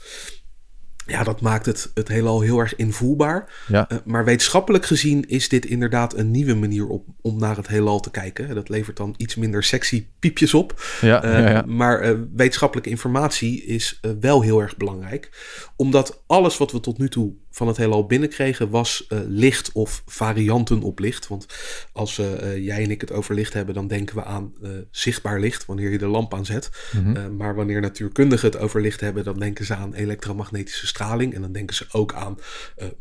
Ja, 1.08 1.24
dat 1.24 1.42
maakt 1.42 1.66
het, 1.66 1.92
het 1.94 2.08
heelal 2.08 2.42
heel 2.42 2.60
erg 2.60 2.76
invoelbaar. 2.76 3.54
Ja, 3.68 3.90
Eh, 3.90 3.98
maar 4.06 4.26
wetenschappelijk 4.26 4.86
gezien 4.86 5.28
is 5.28 5.50
dit 5.50 5.66
inderdaad 5.66 6.18
een 6.18 6.32
nieuwe 6.32 6.54
manier 6.54 6.88
op, 6.88 7.06
om 7.22 7.40
naar 7.40 7.56
het 7.56 7.68
heelal 7.68 8.00
te 8.00 8.12
kijken. 8.12 8.56
Dat 8.56 8.70
levert 8.70 8.98
dan 8.98 9.14
iets 9.18 9.36
minder 9.36 9.64
sexy 9.64 10.06
piepjes 10.20 10.54
op. 10.54 10.82
ja, 11.02 11.24
Eh, 11.24 11.32
ja, 11.32 11.50
ja. 11.50 11.64
Maar 11.68 12.00
eh, 12.00 12.16
wetenschappelijke 12.36 12.90
informatie 12.90 13.64
is 13.64 14.00
wel 14.20 14.42
heel 14.42 14.62
erg 14.62 14.78
belangrijk. 14.78 15.30
Omdat 15.76 16.24
alles 16.28 16.58
wat 16.58 16.72
we 16.72 16.80
tot 16.80 16.98
nu 16.98 17.10
toe 17.10 17.34
van 17.58 17.68
het 17.68 17.78
heelal 17.78 18.06
binnenkregen 18.06 18.70
was 18.70 19.06
eh, 19.08 19.20
licht 19.28 19.72
of 19.72 20.04
varianten 20.06 20.82
op 20.82 21.00
licht. 21.00 21.28
Want 21.28 21.46
als 21.92 22.18
eh, 22.18 22.54
eh, 22.54 22.64
jij 22.64 22.84
en 22.84 22.92
ik 22.92 23.02
het 23.02 23.12
over 23.12 23.36
licht 23.36 23.54
hebben, 23.54 23.74
dan 23.74 23.88
denken 23.88 24.16
we 24.16 24.24
aan 24.24 24.54
zichtbaar 24.92 25.40
licht 25.40 25.66
wanneer 25.66 25.92
je 25.92 25.98
de 25.98 26.08
lamp 26.08 26.34
aanzet. 26.34 26.70
Eh, 26.92 27.28
maar 27.28 27.56
wanneer 27.56 27.82
natuurkundigen 27.82 28.50
het 28.50 28.60
over 28.60 28.82
licht 28.82 29.02
hebben, 29.02 29.24
dan 29.24 29.40
denken 29.40 29.66
ze 29.66 29.76
aan 29.76 29.94
elektromagnetische 29.94 30.88
straling. 30.88 31.34
En 31.34 31.42
dan 31.42 31.52
denken 31.52 31.76
ze 31.76 31.86
ook 31.92 32.14
aan 32.14 32.38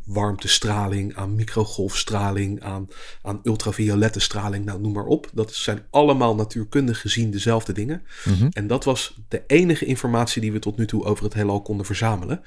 warmtestraling, 0.04 1.14
aan 1.14 1.34
microgolfstraling, 1.34 2.62
aan, 2.62 2.88
aan 3.22 3.40
ultraviolette 3.42 4.20
straling. 4.20 4.64
Nou, 4.64 4.80
noem 4.80 4.92
maar 4.92 5.06
op. 5.06 5.30
Dat 5.32 5.54
zijn 5.54 5.82
allemaal 5.90 6.34
natuurkundig 6.34 7.00
gezien 7.00 7.30
dezelfde 7.30 7.72
dingen. 7.72 8.02
Mhm. 8.24 8.48
En 8.52 8.66
dat 8.66 8.84
was 8.84 9.20
de 9.28 9.42
enige 9.46 9.84
informatie 9.84 10.40
die 10.40 10.52
we 10.52 10.58
tot 10.58 10.76
nu 10.76 10.86
toe 10.86 11.04
over 11.04 11.24
het 11.24 11.34
heelal 11.34 11.62
konden 11.62 11.86
verzamelen. 11.86 12.42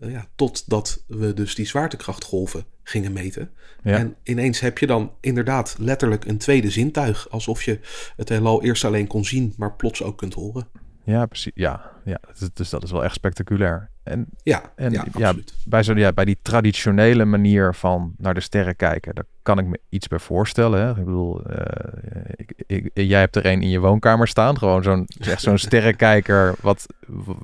Ja, 0.00 0.28
totdat 0.36 1.04
we 1.06 1.34
dus 1.36 1.54
die 1.54 1.66
zwaartekrachtgolven 1.66 2.64
gingen 2.82 3.12
meten. 3.12 3.50
Ja. 3.82 3.98
En 3.98 4.16
ineens 4.22 4.60
heb 4.60 4.78
je 4.78 4.86
dan 4.86 5.12
inderdaad 5.20 5.76
letterlijk 5.78 6.24
een 6.24 6.38
tweede 6.38 6.70
zintuig. 6.70 7.30
Alsof 7.30 7.62
je 7.62 7.80
het 8.16 8.28
heelal 8.28 8.62
eerst 8.62 8.84
alleen 8.84 9.06
kon 9.06 9.24
zien, 9.24 9.54
maar 9.56 9.72
plots 9.72 10.02
ook 10.02 10.18
kunt 10.18 10.34
horen. 10.34 10.68
ja, 11.04 11.26
precies. 11.26 11.52
Ja, 11.54 11.90
ja. 12.04 12.20
Dus, 12.38 12.48
dus 12.52 12.70
dat 12.70 12.82
is 12.82 12.90
wel 12.90 13.04
echt 13.04 13.14
spectaculair. 13.14 13.90
En 14.06 14.26
Ja, 14.42 14.62
En 14.76 14.92
ja, 14.92 15.34
bij, 15.64 15.82
zo, 15.82 15.94
ja, 15.94 16.12
bij 16.12 16.24
die 16.24 16.38
traditionele 16.42 17.24
manier 17.24 17.74
van 17.74 18.14
naar 18.18 18.34
de 18.34 18.40
sterren 18.40 18.76
kijken, 18.76 19.14
daar 19.14 19.24
kan 19.42 19.58
ik 19.58 19.66
me 19.66 19.80
iets 19.88 20.08
bij 20.08 20.18
voorstellen. 20.18 20.80
Hè? 20.80 20.90
Ik 20.90 21.04
bedoel, 21.04 21.42
eh, 21.44 22.22
ik, 22.36 22.52
ik- 22.66 22.90
jij 22.94 23.20
hebt 23.20 23.36
er 23.36 23.46
een 23.46 23.62
in 23.62 23.68
je 23.68 23.78
woonkamer 23.80 24.28
staan. 24.28 24.58
Gewoon 24.58 24.82
zo'n 24.82 25.06
echt 25.20 25.42
zo'n 25.42 25.58
sterrenkijker, 25.68 26.54
wat, 26.60 26.86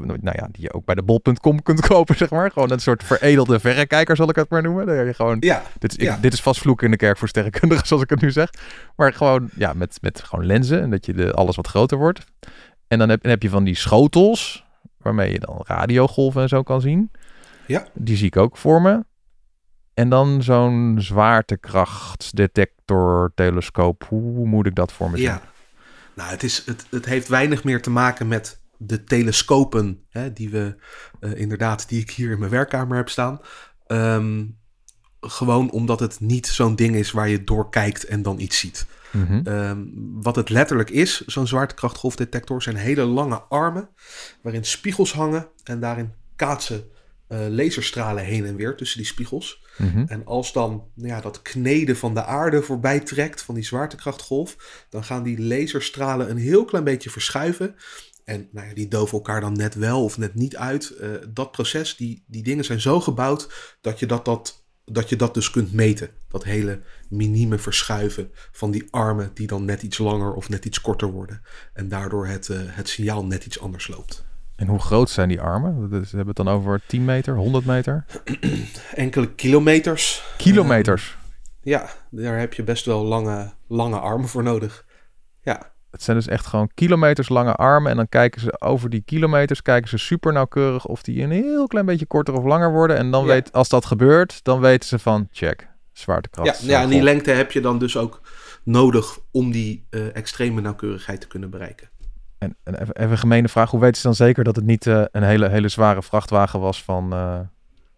nou 0.00 0.18
ja, 0.38 0.48
die 0.52 0.62
je 0.62 0.72
ook 0.72 0.84
bij 0.84 0.94
de 0.94 1.02
bol.com 1.02 1.62
kunt 1.62 1.80
kopen, 1.80 2.16
zeg 2.16 2.30
maar. 2.30 2.50
Gewoon 2.50 2.70
een 2.70 2.80
soort 2.80 3.04
veredelde 3.04 3.60
verrekijker, 3.60 4.16
zal 4.16 4.28
ik 4.28 4.36
het 4.36 4.50
maar 4.50 4.62
noemen. 4.62 4.86
Dat 4.86 5.06
je 5.06 5.14
gewoon, 5.14 5.36
Ja, 5.40 5.62
dit, 5.78 5.90
is, 5.90 5.96
ik- 5.96 6.02
ja. 6.04 6.18
dit 6.20 6.32
is 6.32 6.40
vast 6.42 6.60
vloeken 6.60 6.84
in 6.84 6.90
de 6.90 6.96
kerk 6.98 7.18
voor 7.18 7.28
sterrenkundigen, 7.28 7.86
zoals 7.86 8.02
ik 8.02 8.10
het 8.10 8.20
nu 8.20 8.30
zeg. 8.30 8.50
Maar 8.96 9.12
gewoon, 9.12 9.48
ja, 9.56 9.72
met, 9.72 9.98
met 10.00 10.22
gewoon 10.24 10.46
lenzen 10.46 10.80
en 10.82 10.90
dat 10.90 11.06
je 11.06 11.12
de, 11.14 11.32
alles 11.32 11.56
wat 11.56 11.66
groter 11.66 11.98
wordt. 11.98 12.20
En 12.88 12.98
dan 12.98 13.08
heb, 13.08 13.22
dan 13.22 13.30
heb 13.30 13.42
je 13.42 13.48
van 13.50 13.64
die 13.64 13.74
schotels, 13.76 14.64
waarmee 15.02 15.32
je 15.32 15.38
dan 15.38 15.60
radiogolven 15.66 16.42
en 16.42 16.48
zo 16.48 16.62
kan 16.62 16.80
zien. 16.80 17.10
Ja. 17.66 17.86
Die 17.94 18.16
zie 18.16 18.26
ik 18.26 18.36
ook 18.36 18.56
voor 18.56 18.82
me. 18.82 19.04
En 19.94 20.08
dan 20.08 20.42
zo'n 20.42 20.96
zwaartekrachtsdetector, 20.98 23.32
telescoop. 23.34 24.04
Hoe 24.08 24.46
moet 24.46 24.66
ik 24.66 24.74
dat 24.74 24.92
voor 24.92 25.10
me 25.10 25.16
zien? 25.16 25.26
Ja. 25.26 25.42
Nou, 26.14 26.30
het, 26.30 26.42
is, 26.42 26.62
het, 26.66 26.86
het 26.90 27.04
heeft 27.04 27.28
weinig 27.28 27.64
meer 27.64 27.82
te 27.82 27.90
maken 27.90 28.28
met 28.28 28.60
de 28.76 29.04
telescopen 29.04 30.04
hè, 30.08 30.32
die 30.32 30.50
we 30.50 30.76
eh, 31.20 31.34
inderdaad, 31.34 31.88
die 31.88 32.00
ik 32.00 32.10
hier 32.10 32.30
in 32.30 32.38
mijn 32.38 32.50
werkkamer 32.50 32.96
heb 32.96 33.08
staan. 33.08 33.40
Ehm, 33.86 34.44
gewoon 35.20 35.70
omdat 35.70 36.00
het 36.00 36.20
niet 36.20 36.46
zo'n 36.46 36.76
ding 36.76 36.94
is 36.94 37.10
waar 37.10 37.28
je 37.28 37.44
door 37.44 37.70
kijkt 37.70 38.04
en 38.04 38.22
dan 38.22 38.40
iets 38.40 38.58
ziet. 38.58 38.86
Mhm. 39.12 39.40
Ehm, 39.44 39.84
wat 40.22 40.36
het 40.36 40.48
letterlijk 40.48 40.90
is, 40.90 41.20
zo'n 41.26 41.46
zwaartekrachtgolfdetector, 41.46 42.62
zijn 42.62 42.76
hele 42.76 43.04
lange 43.04 43.40
armen 43.40 43.88
waarin 44.42 44.64
spiegels 44.64 45.12
hangen 45.12 45.48
en 45.64 45.80
daarin 45.80 46.12
kaatsen 46.36 46.84
uh, 47.28 47.38
laserstralen 47.48 48.24
heen 48.24 48.46
en 48.46 48.56
weer 48.56 48.76
tussen 48.76 48.98
die 48.98 49.06
spiegels. 49.06 49.62
Mhm. 49.76 50.04
En 50.06 50.26
als 50.26 50.52
dan 50.52 50.84
nou 50.94 51.08
ja, 51.08 51.20
dat 51.20 51.42
kneden 51.42 51.96
van 51.96 52.14
de 52.14 52.24
aarde 52.24 52.62
voorbij 52.62 53.00
trekt, 53.00 53.42
van 53.42 53.54
die 53.54 53.64
zwaartekrachtgolf, 53.64 54.84
dan 54.88 55.04
gaan 55.04 55.22
die 55.22 55.40
laserstralen 55.40 56.30
een 56.30 56.36
heel 56.36 56.64
klein 56.64 56.84
beetje 56.84 57.10
verschuiven. 57.10 57.74
En 58.24 58.48
nou 58.52 58.68
ja, 58.68 58.74
die 58.74 58.88
doven 58.88 59.12
elkaar 59.12 59.40
dan 59.40 59.52
net 59.52 59.74
wel 59.74 60.04
of 60.04 60.18
net 60.18 60.34
niet 60.34 60.56
uit. 60.56 60.90
Eh, 60.90 61.08
dat 61.28 61.50
proces, 61.50 61.96
die, 61.96 62.24
die 62.26 62.42
dingen 62.42 62.64
zijn 62.64 62.80
zo 62.80 63.00
gebouwd 63.00 63.76
dat 63.80 63.98
je 63.98 64.06
dat, 64.06 64.24
dat, 64.24 64.61
dat 64.84 65.08
je 65.08 65.16
dat 65.16 65.34
dus 65.34 65.50
kunt 65.50 65.72
meten. 65.72 66.10
Dat 66.28 66.44
hele 66.44 66.80
minieme 67.08 67.58
verschuiven 67.58 68.30
van 68.52 68.70
die 68.70 68.88
armen 68.90 69.30
die 69.34 69.46
dan 69.46 69.64
net 69.64 69.82
iets 69.82 69.98
langer 69.98 70.34
of 70.34 70.48
net 70.48 70.64
iets 70.64 70.80
korter 70.80 71.10
worden. 71.10 71.42
En 71.72 71.88
daardoor 71.88 72.26
het, 72.26 72.48
uh, 72.48 72.58
het 72.64 72.88
signaal 72.88 73.24
net 73.24 73.44
iets 73.44 73.60
anders 73.60 73.88
loopt. 73.88 74.24
En 74.56 74.66
hoe 74.66 74.78
groot 74.78 75.10
zijn 75.10 75.28
die 75.28 75.40
armen? 75.40 75.88
We 75.88 75.96
hebben 75.96 76.26
het 76.26 76.36
dan 76.36 76.48
over 76.48 76.80
10 76.86 77.04
meter, 77.04 77.36
100 77.36 77.64
meter? 77.64 78.04
Enkele 78.94 79.34
kilometers. 79.34 80.22
Kilometers? 80.36 81.16
Uh, 81.16 81.72
ja, 81.72 81.88
daar 82.10 82.38
heb 82.38 82.54
je 82.54 82.62
best 82.62 82.84
wel 82.84 83.04
lange, 83.04 83.52
lange 83.66 83.98
armen 83.98 84.28
voor 84.28 84.42
nodig. 84.42 84.84
Ja. 85.42 85.71
Het 85.92 86.02
zijn 86.02 86.16
dus 86.16 86.26
echt 86.26 86.46
gewoon 86.46 86.70
kilometers 86.74 87.28
lange 87.28 87.54
armen. 87.54 87.90
En 87.90 87.96
dan 87.96 88.08
kijken 88.08 88.40
ze 88.40 88.60
over 88.60 88.90
die 88.90 89.00
kilometers, 89.00 89.62
kijken 89.62 89.88
ze 89.88 89.98
super 89.98 90.32
nauwkeurig 90.32 90.86
of 90.86 91.02
die 91.02 91.22
een 91.22 91.30
heel 91.30 91.66
klein 91.66 91.86
beetje 91.86 92.06
korter 92.06 92.34
of 92.34 92.44
langer 92.44 92.72
worden. 92.72 92.96
En 92.96 93.10
dan 93.10 93.22
Ja. 93.24 93.28
weet, 93.32 93.52
als 93.52 93.68
dat 93.68 93.84
gebeurt, 93.84 94.44
dan 94.44 94.60
weten 94.60 94.88
ze 94.88 94.98
van 94.98 95.28
check, 95.32 95.68
zwaartekracht. 95.92 96.60
Ja, 96.62 96.68
ja, 96.68 96.82
en 96.82 96.88
die 96.88 97.02
lengte 97.02 97.30
heb 97.30 97.52
je 97.52 97.60
dan 97.60 97.78
dus 97.78 97.96
ook 97.96 98.20
nodig 98.64 99.18
om 99.30 99.50
die 99.50 99.86
eh, 99.90 100.16
extreme 100.16 100.60
nauwkeurigheid 100.60 101.20
te 101.20 101.26
kunnen 101.26 101.50
bereiken. 101.50 101.90
En, 102.38 102.56
en 102.64 102.74
even, 102.80 102.96
even 102.96 103.10
een 103.10 103.18
gemene 103.18 103.48
vraag, 103.48 103.70
hoe 103.70 103.80
weten 103.80 103.96
ze 103.96 104.02
dan 104.02 104.14
zeker 104.14 104.44
dat 104.44 104.56
het 104.56 104.64
niet 104.64 104.86
eh, 104.86 105.02
een 105.10 105.22
hele, 105.22 105.48
hele 105.48 105.68
zware 105.68 106.02
vrachtwagen 106.02 106.60
was 106.60 106.82
van, 106.82 107.12
eh, 107.12 107.38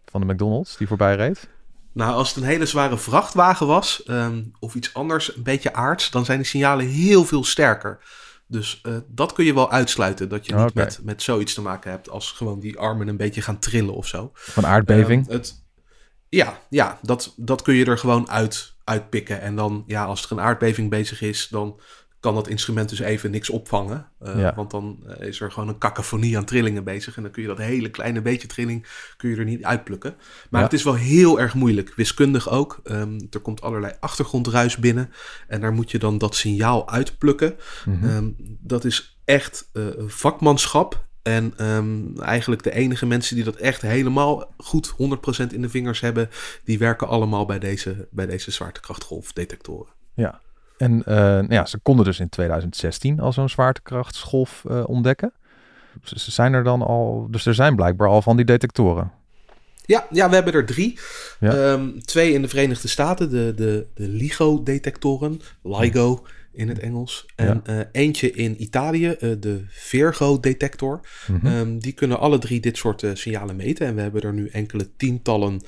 van 0.04 0.20
de 0.20 0.32
McDonald's 0.32 0.76
die 0.76 0.86
voorbij 0.86 1.16
reed? 1.16 1.48
Nou, 1.94 2.14
als 2.14 2.28
het 2.28 2.36
een 2.36 2.48
hele 2.48 2.66
zware 2.66 2.98
vrachtwagen 2.98 3.66
was, 3.66 4.02
ehm, 4.02 4.42
of 4.58 4.74
iets 4.74 4.94
anders, 4.94 5.36
een 5.36 5.42
beetje 5.42 5.74
aards, 5.74 6.10
dan 6.10 6.24
zijn 6.24 6.38
die 6.38 6.46
signalen 6.46 6.86
heel 6.86 7.24
veel 7.24 7.44
sterker. 7.44 7.98
Dus 8.46 8.80
eh, 8.82 8.96
dat 9.08 9.32
kun 9.32 9.44
je 9.44 9.54
wel 9.54 9.70
uitsluiten, 9.70 10.28
dat 10.28 10.46
je 10.46 10.54
niet 10.54 10.74
met, 10.74 11.00
met 11.02 11.22
zoiets 11.22 11.54
te 11.54 11.62
maken 11.62 11.90
hebt 11.90 12.10
als 12.10 12.30
gewoon 12.30 12.60
die 12.60 12.78
armen 12.78 13.08
een 13.08 13.16
beetje 13.16 13.42
gaan 13.42 13.58
trillen 13.58 13.94
of 13.94 14.06
zo. 14.06 14.30
Van 14.34 14.66
aardbeving? 14.66 15.28
Ehm, 15.28 15.36
het, 15.36 15.64
ja, 16.28 16.58
ja 16.70 16.98
dat, 17.02 17.34
dat 17.36 17.62
kun 17.62 17.74
je 17.74 17.84
er 17.84 17.98
gewoon 17.98 18.30
uit, 18.30 18.74
uitpikken. 18.84 19.40
En 19.40 19.56
dan, 19.56 19.84
ja, 19.86 20.04
als 20.04 20.24
er 20.24 20.32
een 20.32 20.40
aardbeving 20.40 20.90
bezig 20.90 21.20
is, 21.20 21.48
dan 21.48 21.80
kan 22.24 22.34
dat 22.34 22.48
instrument 22.48 22.88
dus 22.88 22.98
even 22.98 23.30
niks 23.30 23.50
opvangen. 23.50 24.08
Eh, 24.18 24.38
Ja. 24.38 24.54
Want 24.54 24.70
dan 24.70 25.04
eh, 25.06 25.26
is 25.28 25.40
er 25.40 25.52
gewoon 25.52 25.68
een 25.68 25.78
cacophonie 25.78 26.36
aan 26.36 26.44
trillingen 26.44 26.84
bezig. 26.84 27.16
En 27.16 27.22
dan 27.22 27.30
kun 27.32 27.42
je 27.42 27.48
dat 27.48 27.58
hele 27.58 27.90
kleine 27.90 28.22
beetje 28.22 28.46
trilling 28.48 28.86
kun 29.16 29.30
je 29.30 29.36
er 29.36 29.44
niet 29.44 29.64
uitplukken. 29.64 30.14
Maar 30.50 30.60
Ja. 30.60 30.66
het 30.66 30.76
is 30.76 30.82
wel 30.82 30.94
heel 30.94 31.40
erg 31.40 31.54
moeilijk, 31.54 31.92
wiskundig 31.96 32.50
ook. 32.50 32.80
Ehm, 32.84 33.20
er 33.30 33.40
komt 33.40 33.60
allerlei 33.60 33.92
achtergrondruis 34.00 34.76
binnen. 34.76 35.10
En 35.48 35.60
daar 35.60 35.72
moet 35.72 35.90
je 35.90 35.98
dan 35.98 36.18
dat 36.18 36.34
signaal 36.34 36.88
uitplukken. 36.90 37.56
Mhm. 37.84 38.04
Ehm, 38.08 38.30
dat 38.60 38.84
is 38.84 39.18
echt 39.24 39.68
eh, 39.72 39.82
vakmanschap. 40.06 41.04
En 41.22 41.52
ehm, 41.56 42.20
eigenlijk 42.20 42.62
de 42.62 42.72
enige 42.74 43.06
mensen 43.06 43.36
die 43.36 43.44
dat 43.44 43.56
echt 43.56 43.82
helemaal 43.82 44.54
goed 44.56 44.88
100% 44.88 45.52
in 45.52 45.62
de 45.62 45.68
vingers 45.68 46.00
hebben, 46.00 46.30
die 46.64 46.78
werken 46.78 47.08
allemaal 47.08 47.44
bij 47.46 47.58
deze, 47.58 48.08
bij 48.10 48.26
deze 48.26 48.50
zwaartekrachtgolfdetectoren. 48.50 49.92
Ja. 50.14 50.40
En 50.84 51.02
eh, 51.04 51.16
nou 51.16 51.52
ja, 51.52 51.66
ze 51.66 51.78
konden 51.78 52.04
dus 52.04 52.20
in 52.20 52.28
2016 52.28 53.20
al 53.20 53.32
zo'n 53.32 53.48
zwaartekrachtsgolf 53.48 54.64
eh, 54.68 54.82
ontdekken. 54.86 55.32
Ze 56.02 56.18
ze 56.18 56.30
zijn 56.30 56.52
er 56.52 56.64
dan 56.64 56.82
al, 56.82 57.26
dus 57.30 57.46
er 57.46 57.54
zijn 57.54 57.76
blijkbaar 57.76 58.08
al 58.08 58.22
van 58.22 58.36
die 58.36 58.44
detectoren. 58.44 59.12
Ja, 59.86 60.06
ja, 60.10 60.28
we 60.28 60.34
hebben 60.34 60.52
er 60.52 60.66
drie. 60.66 60.98
Ja. 61.40 61.52
Ehm, 61.52 61.98
twee 61.98 62.32
in 62.32 62.42
de 62.42 62.48
Verenigde 62.48 62.88
Staten, 62.88 63.30
de, 63.30 63.52
de, 63.56 63.86
de 63.94 64.08
LIGO-detectoren, 64.08 65.40
LIGO 65.62 66.26
in 66.54 66.68
het 66.68 66.78
Engels. 66.78 67.26
En 67.36 67.60
eh, 67.64 67.78
eentje 67.92 68.30
in 68.30 68.62
Italië, 68.62 69.08
eh, 69.08 69.30
de 69.38 69.64
Virgo-detector. 69.68 71.00
Mhm. 71.26 71.46
Ehm, 71.46 71.78
die 71.78 71.92
kunnen 71.92 72.18
alle 72.18 72.38
drie 72.38 72.60
dit 72.60 72.76
soort 72.76 73.02
eh, 73.02 73.10
signalen 73.14 73.56
meten. 73.56 73.86
En 73.86 73.94
we 73.94 74.00
hebben 74.00 74.22
er 74.22 74.32
nu 74.32 74.48
enkele 74.48 74.96
tientallen 74.96 75.62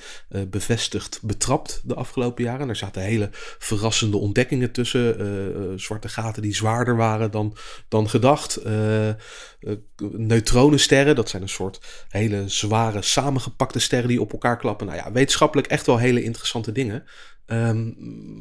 bevestigd 0.47 1.19
betrapt 1.21 1.81
de 1.83 1.95
afgelopen 1.95 2.43
jaren. 2.43 2.61
En 2.61 2.69
er 2.69 2.75
zaten 2.75 3.01
hele 3.01 3.29
verrassende 3.59 4.17
ontdekkingen 4.17 4.71
tussen. 4.71 5.79
zwarte 5.79 6.09
gaten 6.09 6.41
die 6.41 6.55
zwaarder 6.55 6.95
waren 6.95 7.31
dan, 7.31 7.55
dan 7.87 8.09
gedacht. 8.09 8.61
Neutronensterren, 10.11 11.15
dat 11.15 11.29
zijn 11.29 11.41
een 11.41 11.49
soort 11.49 12.05
hele 12.09 12.49
zware 12.49 13.01
samengepakte 13.01 13.79
sterren 13.79 14.07
die 14.07 14.21
op 14.21 14.31
elkaar 14.31 14.57
klappen. 14.57 14.87
Nou 14.87 14.97
ja, 14.97 15.11
wetenschappelijk 15.11 15.67
echt 15.67 15.85
wel 15.85 15.97
hele 15.97 16.23
interessante 16.23 16.71
dingen. 16.71 17.03
Ehm, 17.47 17.93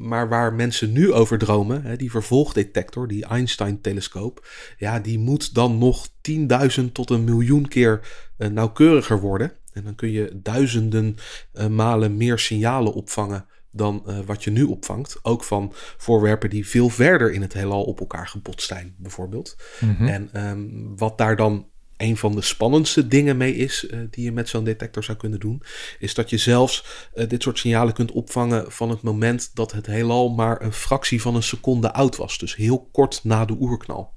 maar 0.08 0.28
waar 0.28 0.54
mensen 0.54 0.92
nu 0.92 1.12
over 1.12 1.38
dromen, 1.38 1.82
hè, 1.82 1.96
die 1.96 2.10
vervolgdetector, 2.10 3.08
die 3.08 3.24
Einstein-telescoop, 3.24 4.48
ja, 4.78 5.00
die 5.00 5.18
moet 5.18 5.54
dan 5.54 5.78
nog 5.78 6.08
10.000 6.20 6.92
tot 6.92 7.10
een 7.10 7.24
miljoen 7.24 7.68
keer 7.68 8.00
eh, 8.36 8.48
nauwkeuriger 8.48 9.20
worden. 9.20 9.52
En 9.72 9.84
dan 9.84 9.94
kun 9.94 10.10
je 10.10 10.40
duizenden 10.42 11.16
eh, 11.52 11.66
malen 11.66 12.16
meer 12.16 12.38
signalen 12.38 12.92
opvangen 12.92 13.46
dan 13.70 14.02
eh, 14.06 14.18
wat 14.26 14.44
je 14.44 14.50
nu 14.50 14.62
opvangt. 14.62 15.18
Ook 15.22 15.44
van 15.44 15.72
voorwerpen 15.96 16.50
die 16.50 16.68
veel 16.68 16.88
verder 16.88 17.32
in 17.32 17.42
het 17.42 17.52
heelal 17.52 17.82
op 17.82 18.00
elkaar 18.00 18.28
gebotst 18.28 18.68
zijn, 18.68 18.94
bijvoorbeeld. 18.98 19.56
Mhm. 19.80 20.06
En 20.06 20.28
ehm, 20.32 20.68
wat 20.96 21.18
daar 21.18 21.36
dan 21.36 21.68
een 21.96 22.16
van 22.16 22.34
de 22.34 22.42
spannendste 22.42 23.08
dingen 23.08 23.36
mee 23.36 23.54
is, 23.56 23.86
eh, 23.86 23.98
die 24.10 24.24
je 24.24 24.32
met 24.32 24.48
zo'n 24.48 24.64
detector 24.64 25.04
zou 25.04 25.18
kunnen 25.18 25.40
doen, 25.40 25.62
is 25.98 26.14
dat 26.14 26.30
je 26.30 26.38
zelfs 26.38 26.84
eh, 27.14 27.28
dit 27.28 27.42
soort 27.42 27.58
signalen 27.58 27.94
kunt 27.94 28.12
opvangen 28.12 28.72
van 28.72 28.90
het 28.90 29.02
moment 29.02 29.50
dat 29.54 29.72
het 29.72 29.86
heelal 29.86 30.28
maar 30.28 30.62
een 30.62 30.72
fractie 30.72 31.20
van 31.20 31.34
een 31.34 31.42
seconde 31.42 31.92
oud 31.92 32.16
was. 32.16 32.38
Dus 32.38 32.56
heel 32.56 32.88
kort 32.92 33.20
na 33.24 33.44
de 33.44 33.56
oerknal. 33.60 34.14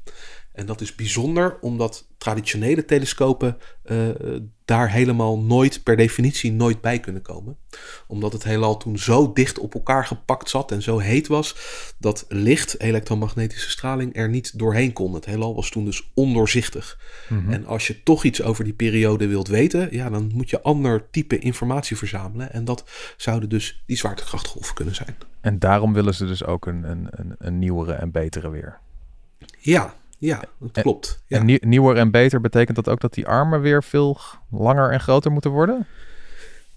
En 0.52 0.66
dat 0.66 0.82
is 0.82 0.96
bijzonder 0.96 1.58
omdat 1.62 2.08
traditionele 2.18 2.86
telescopen 2.86 3.58
eh, 3.84 3.98
daar 4.66 4.92
helemaal 4.92 5.40
nooit, 5.40 5.84
per 5.84 5.96
definitie, 5.96 6.52
nooit 6.52 6.82
bij 6.82 7.00
kunnen 7.00 7.22
komen. 7.22 7.58
Omdat 8.08 8.34
het 8.34 8.44
heelal 8.44 8.78
toen 8.78 8.98
zo 8.98 9.34
dicht 9.34 9.60
op 9.60 9.74
elkaar 9.74 10.06
gepakt 10.06 10.50
zat 10.50 10.72
en 10.72 10.82
zo 10.82 10.98
heet 10.98 11.28
was, 11.28 11.56
dat 11.98 12.26
licht, 12.30 12.80
elektromagnetische 12.80 13.70
straling, 13.70 14.16
er 14.16 14.30
niet 14.30 14.60
doorheen 14.60 14.94
kon. 14.94 15.14
Het 15.14 15.26
heelal 15.26 15.56
was 15.56 15.70
toen 15.70 15.86
dus 15.86 16.12
ondoorzichtig. 16.14 17.00
Mhm. 17.30 17.52
En 17.52 17.66
als 17.66 17.88
je 17.88 18.04
toch 18.04 18.24
iets 18.24 18.42
over 18.42 18.64
die 18.64 18.74
periode 18.74 19.28
wilt 19.28 19.48
weten, 19.48 19.88
ja, 19.92 20.10
dan 20.10 20.32
moet 20.34 20.50
je 20.50 20.62
ander 20.62 21.10
type 21.10 21.40
informatie 21.40 21.98
verzamelen. 21.98 22.54
En 22.54 22.66
dat 22.66 22.90
zouden 23.18 23.50
dus 23.50 23.84
die 23.86 23.98
zwaartekrachtgolven 23.98 24.76
kunnen 24.76 24.96
zijn. 24.96 25.16
En 25.42 25.60
daarom 25.60 25.94
willen 25.94 26.16
ze 26.16 26.26
dus 26.26 26.44
ook 26.44 26.66
een, 26.66 26.84
een, 26.84 27.08
een, 27.12 27.36
een 27.38 27.60
nieuwere 27.60 27.94
en 27.94 28.12
betere 28.12 28.50
weer. 28.50 28.80
Ja, 29.60 29.94
ja, 30.20 30.44
dat 30.60 30.84
klopt. 30.84 31.24
Ja. 31.28 31.38
En 31.40 31.46
nieuw- 31.46 31.60
nieuwer 31.62 31.96
en 31.96 32.12
beter 32.12 32.42
betekent 32.42 32.76
dat 32.76 32.90
ook 32.90 33.02
dat 33.02 33.14
die 33.14 33.28
armen 33.28 33.62
weer 33.62 33.84
veel 33.84 34.18
langer 34.50 34.92
en 34.92 35.00
groter 35.00 35.32
moeten 35.32 35.52
worden? 35.52 35.88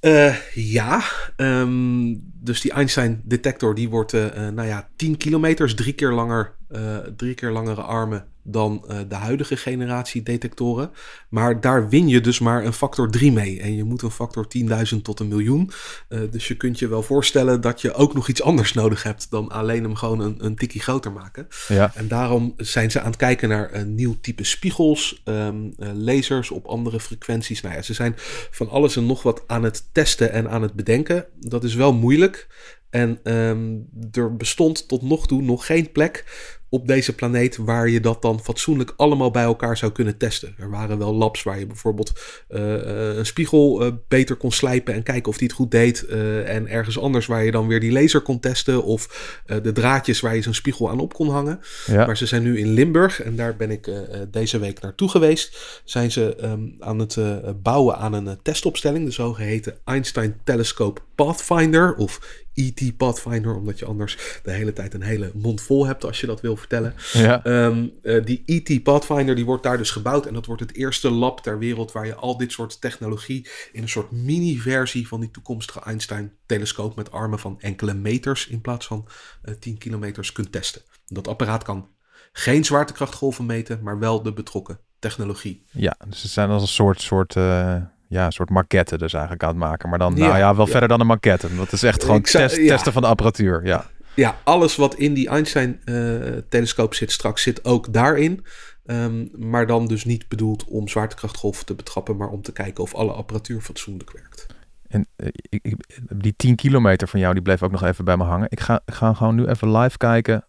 Eh, 0.01 0.35
ja, 0.55 1.03
ehm, 1.37 2.15
dus 2.19 2.61
die 2.61 2.73
Einstein-detector 2.73 3.75
die 3.75 3.89
wordt, 3.89 4.13
eh, 4.13 4.47
eh, 4.47 4.55
nou 4.55 4.69
ja, 4.69 4.89
10 4.97 5.17
kilometer, 5.17 5.67
is 5.67 5.75
drie 5.75 5.93
keer 5.93 6.11
langer, 6.11 6.55
eh, 6.73 6.97
drie 7.17 7.35
keer 7.35 7.51
langere 7.51 7.83
armen 7.83 8.27
dan 8.43 8.85
eh, 8.89 8.99
de 9.09 9.15
huidige 9.15 9.57
generatie 9.57 10.23
detectoren. 10.23 10.91
Maar 11.29 11.61
daar 11.61 11.89
win 11.89 12.09
je 12.09 12.21
dus 12.21 12.39
maar 12.39 12.65
een 12.65 12.73
factor 12.73 13.11
3 13.11 13.33
mee. 13.33 13.61
En 13.61 13.75
je 13.75 13.85
moet 13.85 14.03
een 14.03 14.11
factor 14.11 14.47
10.000 14.95 15.03
tot 15.03 15.21
een 15.21 15.29
miljoen. 15.29 15.71
Eh, 16.09 16.21
dus 16.31 16.49
je 16.49 16.57
kunt 16.57 16.79
je 16.79 16.89
wel 16.89 17.03
voorstellen 17.03 17.61
dat 17.61 17.81
je 17.81 17.95
ook 17.95 18.15
nog 18.15 18.29
iets 18.29 18.43
anders 18.43 18.73
nodig 18.73 19.03
hebt 19.03 19.31
dan 19.31 19.49
alleen 19.49 19.83
hem 19.83 19.95
gewoon 19.95 20.21
een, 20.21 20.45
een 20.45 20.57
tikkie 20.57 20.81
groter 20.81 21.13
maken. 21.13 21.49
Ja. 21.69 21.93
En 21.95 22.09
daarom 22.09 22.55
zijn 22.57 22.91
ze 22.91 23.01
aan 23.01 23.07
het 23.07 23.17
kijken 23.17 23.49
naar 23.49 23.75
een 23.75 23.95
nieuw 23.95 24.17
type 24.21 24.45
spiegels, 24.45 25.21
ehm, 25.25 25.57
eh, 25.79 25.89
lasers 25.95 26.51
op 26.51 26.67
andere 26.67 27.01
frequenties. 27.01 27.61
Nou 27.61 27.75
ja, 27.75 27.83
ze 27.83 27.95
zijn 27.95 28.15
van 28.51 28.69
alles 28.69 28.97
en 28.97 29.07
nog 29.07 29.23
wat 29.23 29.43
aan 29.47 29.63
het 29.63 29.89
testen 29.93 30.33
en 30.33 30.51
aan 30.51 30.63
het 30.63 30.73
bedenken. 30.73 31.27
Dat 31.39 31.65
is 31.65 31.75
wel 31.75 31.93
moeilijk. 31.93 32.47
En 32.91 33.21
ehm, 33.23 33.77
er 34.13 34.37
bestond 34.37 34.89
tot 34.89 35.03
nog 35.03 35.27
toe 35.27 35.43
nog 35.43 35.67
geen 35.67 35.93
plek 35.93 36.25
op 36.73 36.87
deze 36.87 37.15
planeet 37.15 37.57
waar 37.57 37.89
je 37.89 38.01
dat 38.01 38.23
dan 38.23 38.41
fatsoenlijk 38.41 38.93
allemaal 38.97 39.31
bij 39.31 39.43
elkaar 39.43 39.77
zou 39.77 39.93
kunnen 39.93 40.17
testen. 40.17 40.55
Er 40.59 40.71
waren 40.71 40.99
wel 40.99 41.15
labs 41.15 41.43
waar 41.43 41.59
je 41.59 41.67
bijvoorbeeld 41.67 42.13
eh, 42.49 42.75
eh, 42.75 43.17
een 43.17 43.27
spiegel 43.27 43.85
eh, 43.85 43.93
beter 44.09 44.37
kon 44.37 44.53
slijpen 44.53 44.95
en 44.95 45.03
kijken 45.03 45.29
of 45.29 45.39
die 45.39 45.47
het 45.47 45.57
goed 45.57 45.71
deed. 45.71 46.07
en 46.45 46.69
ergens 46.69 46.99
anders 46.99 47.27
waar 47.27 47.45
je 47.45 47.51
dan 47.51 47.67
weer 47.67 47.81
die 47.81 47.93
laser 47.93 48.21
kon 48.21 48.41
testen 48.41 48.85
of 48.85 49.43
de 49.63 49.73
draadjes 49.73 50.21
waar 50.21 50.35
je 50.35 50.43
zo'n 50.43 50.55
spiegel 50.55 50.91
aan 50.91 51.01
op 51.01 51.15
kon 51.15 51.29
hangen. 51.29 51.61
Ja. 51.87 52.07
Maar 52.07 52.17
ze 52.17 52.27
zijn 52.27 52.43
nu 52.43 52.59
in 52.59 52.73
Limburg 52.73 53.23
en 53.23 53.37
daar 53.37 53.57
ben 53.57 53.71
ik 53.71 53.91
deze 54.31 54.59
week 54.59 54.81
naartoe 54.81 55.09
geweest. 55.09 55.81
Zijn 55.85 56.11
ze 56.11 56.37
ehm, 56.37 56.61
aan 56.79 56.99
het 56.99 57.19
bouwen 57.63 57.97
aan 57.97 58.13
een 58.13 58.39
testopstelling, 58.43 59.05
de 59.05 59.11
zogeheten 59.11 59.79
Einstein 59.85 60.41
Telescope 60.45 61.01
Pathfinder 61.15 61.95
of 61.95 62.43
ET 62.55 62.97
Pathfinder, 62.97 63.57
omdat 63.57 63.79
je 63.79 63.85
anders 63.85 64.41
de 64.43 64.51
hele 64.51 64.73
tijd 64.73 64.95
een 64.95 65.03
hele 65.03 65.31
mond 65.35 65.61
vol 65.61 65.87
hebt 65.87 66.05
als 66.05 66.21
je 66.21 66.27
dat 66.27 66.41
wil 66.41 66.57
vertellen. 66.57 66.95
Ja. 67.13 67.45
Ehm, 67.45 67.87
eh, 68.03 68.25
die 68.25 68.43
ET 68.47 68.83
Pathfinder 68.83 69.35
die 69.35 69.45
wordt 69.45 69.63
daar 69.63 69.79
dus 69.79 69.91
gebouwd. 69.91 70.27
En 70.27 70.35
dat 70.35 70.47
wordt 70.47 70.63
het 70.63 70.75
eerste 70.75 71.11
lab 71.11 71.41
ter 71.41 71.59
wereld 71.59 71.93
waar 71.93 72.07
je 72.07 72.15
al 72.15 72.37
dit 72.37 72.53
soort 72.53 72.81
technologie 72.81 73.49
in 73.73 73.83
een 73.83 73.89
soort 73.89 74.11
mini-versie 74.11 75.09
van 75.09 75.21
die 75.21 75.31
toekomstige 75.31 75.81
Einstein-telescoop 75.81 76.97
met 76.97 77.11
armen 77.11 77.39
van 77.39 77.61
enkele 77.61 77.95
meters 77.95 78.47
in 78.47 78.61
plaats 78.61 78.87
van 78.87 79.09
uh, 79.45 79.55
10 79.55 79.79
kilometers 79.79 80.33
kunt 80.33 80.53
testen. 80.53 80.83
Dat 81.07 81.29
apparaat 81.29 81.63
kan 81.63 81.89
geen 82.33 82.65
zwaartekrachtgolven 82.65 83.47
meten, 83.47 83.83
maar 83.83 83.99
wel 83.99 84.23
de 84.23 84.33
betrokken 84.33 84.81
technologie. 84.99 85.67
Ja, 85.71 85.97
dus 86.09 86.23
het 86.23 86.31
zijn 86.31 86.51
als 86.51 86.63
een 86.63 86.69
soort, 86.69 87.01
soort, 87.01 87.35
uh, 87.35 87.83
ja, 88.13 88.31
soort 88.31 88.51
maquette 88.51 88.99
dus 88.99 89.13
eigenlijk 89.13 89.43
aan 89.43 89.49
het 89.49 89.59
maken. 89.59 89.89
Maar 89.89 89.99
dan, 89.99 90.15
Ja, 90.17 90.27
nou 90.27 90.39
ja, 90.39 90.55
wel 90.57 90.65
ja. 90.65 90.71
verder 90.71 90.89
dan 90.89 91.01
een 91.01 91.07
maquette. 91.07 91.49
Want 91.49 91.61
het 91.61 91.73
is 91.73 91.83
echt 91.83 92.03
gewoon 92.05 92.21
zou- 92.27 92.45
test, 92.49 92.57
ja. 92.61 92.67
testen 92.69 92.93
van 92.93 93.03
de 93.03 93.09
apparatuur. 93.09 93.67
Ja, 93.67 93.87
Ja, 94.15 94.37
alles 94.45 94.77
wat 94.77 94.95
in 94.95 95.15
die 95.15 95.29
Einstein-telescoop 95.29 96.95
zit 96.95 97.13
straks 97.13 97.43
zit 97.43 97.65
ook 97.65 97.93
daarin. 97.93 98.45
Ehm, 98.85 99.27
maar 99.49 99.67
dan 99.67 99.87
dus 99.87 100.05
niet 100.05 100.29
bedoeld 100.29 100.65
om 100.65 100.89
zwaartekrachtgolven 100.89 101.67
te 101.67 101.75
betrappen, 101.75 102.17
maar 102.17 102.29
om 102.29 102.43
te 102.43 102.53
kijken 102.53 102.83
of 102.85 102.95
alle 102.95 103.13
apparatuur 103.13 103.61
fatsoenlijk 103.61 104.13
werkt. 104.13 104.47
en 104.89 105.07
eh, 105.17 105.27
ik, 105.33 105.59
ik- 105.63 106.01
die 106.15 106.35
10 106.37 106.57
kilometer 106.57 107.09
van 107.09 107.21
jou, 107.21 107.33
die 107.35 107.43
bleef 107.43 107.63
ook 107.63 107.71
nog 107.71 107.83
even 107.83 108.05
bij 108.05 108.17
me 108.17 108.25
hangen. 108.25 108.47
Ik 108.51 108.61
ga, 108.61 108.83
ik 108.85 108.95
ga 108.95 109.15
gewoon 109.15 109.35
nu 109.35 109.47
even 109.47 109.77
live 109.77 109.97
kijken. 109.97 110.45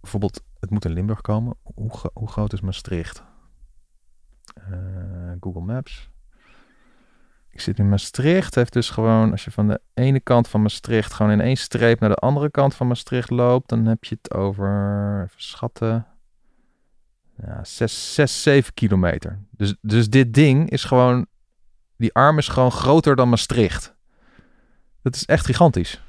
Bijvoorbeeld, 0.00 0.42
het 0.60 0.70
moet 0.70 0.84
in 0.84 0.92
Limburg 0.92 1.20
komen. 1.20 1.56
Hoe, 1.62 1.90
hoe 2.12 2.28
groot 2.28 2.52
is 2.52 2.60
Maastricht? 2.60 3.22
Eh, 4.54 5.32
Google 5.40 5.60
Maps. 5.62 6.10
Ik 7.50 7.60
zit 7.60 7.78
in 7.78 7.88
Maastricht. 7.88 8.54
Heeft 8.54 8.72
dus 8.72 8.90
gewoon, 8.90 9.30
als 9.30 9.44
je 9.44 9.50
van 9.50 9.68
de 9.68 9.80
ene 9.94 10.20
kant 10.20 10.48
van 10.48 10.62
Maastricht 10.62 11.12
gewoon 11.12 11.32
in 11.32 11.40
één 11.40 11.56
streep 11.56 12.00
naar 12.00 12.08
de 12.08 12.14
andere 12.14 12.50
kant 12.50 12.74
van 12.74 12.86
Maastricht 12.86 13.30
loopt, 13.30 13.68
dan 13.68 13.86
heb 13.86 14.04
je 14.04 14.18
het 14.20 14.34
over, 14.34 15.22
even 15.24 15.42
schatten, 15.42 16.06
ja, 17.46 17.64
6, 17.64 18.14
6 18.14 18.42
7 18.42 18.74
kilometer. 18.74 19.38
Dus, 19.50 19.74
dus 19.80 20.08
dit 20.08 20.34
ding 20.34 20.70
is 20.70 20.84
gewoon, 20.84 21.26
die 21.96 22.14
arm 22.14 22.38
is 22.38 22.48
gewoon 22.48 22.72
groter 22.72 23.16
dan 23.16 23.28
Maastricht. 23.28 23.94
Dat 25.02 25.14
is 25.14 25.24
echt 25.24 25.46
gigantisch. 25.46 26.02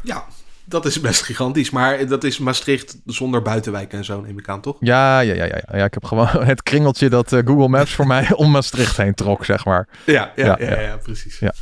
Ja, 0.00 0.24
dat 0.64 0.84
is 0.84 1.00
best 1.00 1.22
gigantisch. 1.22 1.70
Maar 1.70 2.06
dat 2.06 2.24
is 2.24 2.38
Maastricht 2.38 3.00
zonder 3.04 3.42
buitenwijken 3.42 3.98
en 3.98 4.04
zo, 4.04 4.20
neem 4.20 4.38
ik 4.38 4.48
aan, 4.48 4.60
toch? 4.60 4.76
Ja, 4.80 5.20
ja, 5.20 5.34
ja, 5.34 5.44
ja. 5.44 5.62
ja. 5.72 5.84
ik 5.84 5.94
heb 5.94 6.04
gewoon 6.04 6.28
het 6.52 6.62
kringeltje 6.62 7.08
dat 7.08 7.32
eh, 7.32 7.40
Google 7.44 7.68
Maps 7.68 7.94
voor 7.94 8.06
mij 8.06 8.32
om 8.42 8.50
Maastricht 8.50 8.96
heen 8.96 9.14
trok, 9.14 9.44
zeg 9.44 9.64
maar. 9.64 9.88
Ja, 10.06 10.32
ja, 10.36 10.44
Ja, 10.46 10.56
ja, 10.58 10.70
ja. 10.70 10.80
ja, 10.80 10.96
precies. 10.96 11.38
Ja. 11.38 11.54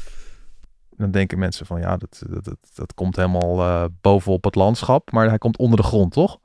Dan 0.96 1.10
denken 1.10 1.38
mensen 1.38 1.66
van 1.66 1.80
ja, 1.80 1.96
dat, 1.96 2.22
dat, 2.28 2.44
dat, 2.44 2.58
dat 2.74 2.94
komt 2.94 3.16
helemaal 3.16 3.60
eh, 3.60 3.84
bovenop 4.00 4.44
het 4.44 4.54
landschap. 4.54 5.12
Maar 5.12 5.28
hij 5.28 5.38
komt 5.38 5.58
onder 5.58 5.76
de 5.76 5.86
grond, 5.86 6.12
toch? 6.12 6.38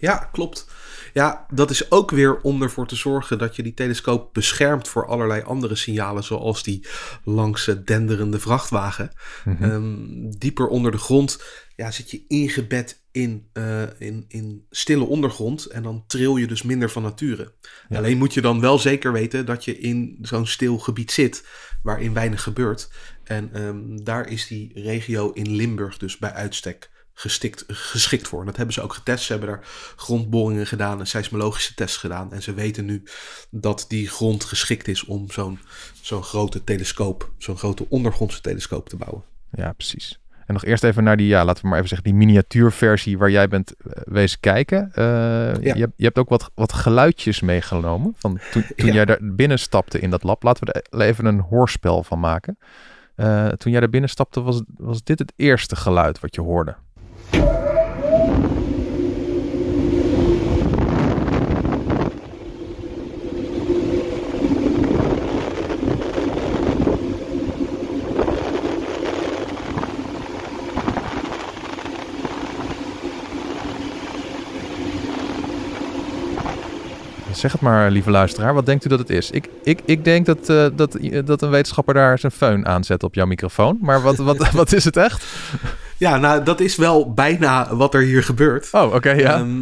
Ja, 0.00 0.28
klopt. 0.32 0.66
Ja, 1.12 1.46
dat 1.52 1.70
is 1.70 1.90
ook 1.90 2.10
weer 2.10 2.40
om 2.40 2.62
ervoor 2.62 2.86
te 2.86 2.96
zorgen 2.96 3.38
dat 3.38 3.56
je 3.56 3.62
die 3.62 3.74
telescoop 3.74 4.34
beschermt 4.34 4.88
voor 4.88 5.06
allerlei 5.06 5.42
andere 5.42 5.74
signalen, 5.74 6.24
zoals 6.24 6.62
die 6.62 6.86
langs 7.24 7.70
denderende 7.84 8.40
vrachtwagen. 8.40 9.10
Mhm. 9.44 9.64
Ehm, 9.64 10.38
dieper 10.38 10.66
onder 10.66 10.92
de 10.92 10.98
grond 10.98 11.42
ja, 11.76 11.90
zit 11.90 12.10
je 12.10 12.24
ingebed 12.28 13.02
in, 13.12 13.48
eh, 13.52 13.82
in, 13.98 14.24
in 14.28 14.66
stille 14.70 15.04
ondergrond 15.04 15.66
en 15.66 15.82
dan 15.82 16.04
tril 16.06 16.36
je 16.36 16.46
dus 16.46 16.62
minder 16.62 16.90
van 16.90 17.02
nature. 17.02 17.52
Ja. 17.88 17.96
Alleen 17.96 18.18
moet 18.18 18.34
je 18.34 18.40
dan 18.40 18.60
wel 18.60 18.78
zeker 18.78 19.12
weten 19.12 19.46
dat 19.46 19.64
je 19.64 19.78
in 19.78 20.18
zo'n 20.22 20.46
stil 20.46 20.78
gebied 20.78 21.10
zit 21.10 21.44
waarin 21.82 22.12
weinig 22.12 22.42
gebeurt. 22.42 22.90
En 23.24 23.52
ehm, 23.52 24.04
daar 24.04 24.28
is 24.28 24.46
die 24.46 24.70
regio 24.74 25.30
in 25.30 25.50
Limburg 25.50 25.98
dus 25.98 26.18
bij 26.18 26.32
uitstek 26.32 26.90
gestikt, 27.20 27.64
geschikt 27.68 28.28
voor. 28.28 28.40
En 28.40 28.46
dat 28.46 28.56
hebben 28.56 28.74
ze 28.74 28.80
ook 28.82 28.92
getest. 28.94 29.24
Ze 29.24 29.32
hebben 29.32 29.50
daar 29.50 29.60
grondboringen 29.96 30.66
gedaan 30.66 30.98
en 31.00 31.06
seismologische 31.06 31.74
tests 31.74 31.96
gedaan. 31.96 32.32
En 32.32 32.42
ze 32.42 32.54
weten 32.54 32.84
nu 32.84 33.02
dat 33.50 33.84
die 33.88 34.08
grond 34.08 34.44
geschikt 34.44 34.88
is 34.88 35.04
om 35.04 35.30
zo'n 35.30 35.58
zo'n 36.00 36.22
grote 36.22 36.64
telescoop, 36.64 37.30
zo'n 37.38 37.56
grote 37.58 37.86
ondergrondse 37.88 38.40
telescoop 38.40 38.88
te 38.88 38.96
bouwen. 38.96 39.22
Ja, 39.50 39.72
precies. 39.72 40.18
En 40.46 40.56
nog 40.56 40.64
eerst 40.64 40.84
even 40.84 41.04
naar 41.04 41.16
die, 41.16 41.26
ja, 41.26 41.44
laten 41.44 41.62
we 41.62 41.68
maar 41.68 41.76
even 41.76 41.88
zeggen, 41.88 42.08
die 42.08 42.18
miniatuurversie 42.18 43.18
waar 43.18 43.30
jij 43.30 43.48
bent 43.48 43.74
eh, 43.76 44.02
wezen 44.04 44.40
kijken. 44.40 44.90
Eh, 44.94 45.04
je, 45.62 45.78
hebt, 45.78 45.92
je 45.96 46.04
hebt 46.04 46.18
ook 46.18 46.28
wat, 46.28 46.50
wat 46.54 46.72
geluidjes 46.72 47.40
meegenomen 47.40 48.14
van 48.16 48.38
toen, 48.50 48.64
toen 48.76 48.86
Ja. 48.86 48.92
jij 48.94 49.04
daar 49.04 49.18
binnen 49.22 49.58
stapte 49.58 50.00
in 50.00 50.10
dat 50.10 50.22
lab. 50.22 50.42
Laten 50.42 50.66
we 50.66 50.72
er 50.90 51.00
even 51.00 51.24
een 51.24 51.40
hoorspel 51.40 52.02
van 52.02 52.20
maken. 52.20 52.58
Eh, 53.14 53.48
toen 53.48 53.72
jij 53.72 53.80
daar 53.80 53.90
binnen 53.90 54.10
stapte, 54.10 54.40
was, 54.40 54.62
was 54.76 55.02
dit 55.02 55.18
het 55.18 55.32
eerste 55.36 55.76
geluid 55.76 56.20
wat 56.20 56.34
je 56.34 56.40
hoorde. 56.40 56.76
Zeg 77.40 77.52
het 77.52 77.60
maar, 77.60 77.90
lieve 77.90 78.10
luisteraar. 78.10 78.54
Wat 78.54 78.66
denkt 78.66 78.84
u 78.84 78.88
dat 78.88 78.98
het 78.98 79.10
is? 79.10 79.30
Ik, 79.30 79.48
ik, 79.62 79.80
ik 79.84 80.04
denk 80.04 80.26
dat, 80.26 80.48
eh, 80.48 80.66
dat, 80.76 80.98
dat 81.24 81.42
een 81.42 81.50
wetenschapper 81.50 81.94
daar 81.94 82.18
zijn 82.18 82.32
föhn 82.32 82.66
aanzet 82.66 83.02
op 83.02 83.14
jouw 83.14 83.26
microfoon. 83.26 83.78
Maar 83.80 84.02
wat, 84.02 84.16
wat, 84.16 84.50
wat 84.52 84.72
is 84.72 84.84
het 84.84 84.96
echt? 84.96 85.24
Ja, 86.00 86.16
nou, 86.16 86.44
dat 86.44 86.60
is 86.60 86.76
wel 86.76 87.12
bijna 87.12 87.76
wat 87.76 87.94
er 87.94 88.02
hier 88.02 88.22
gebeurt. 88.22 88.68
Oh, 88.72 88.94
oké, 88.94 89.10
ja. 89.10 89.34
Ehm, 89.34 89.60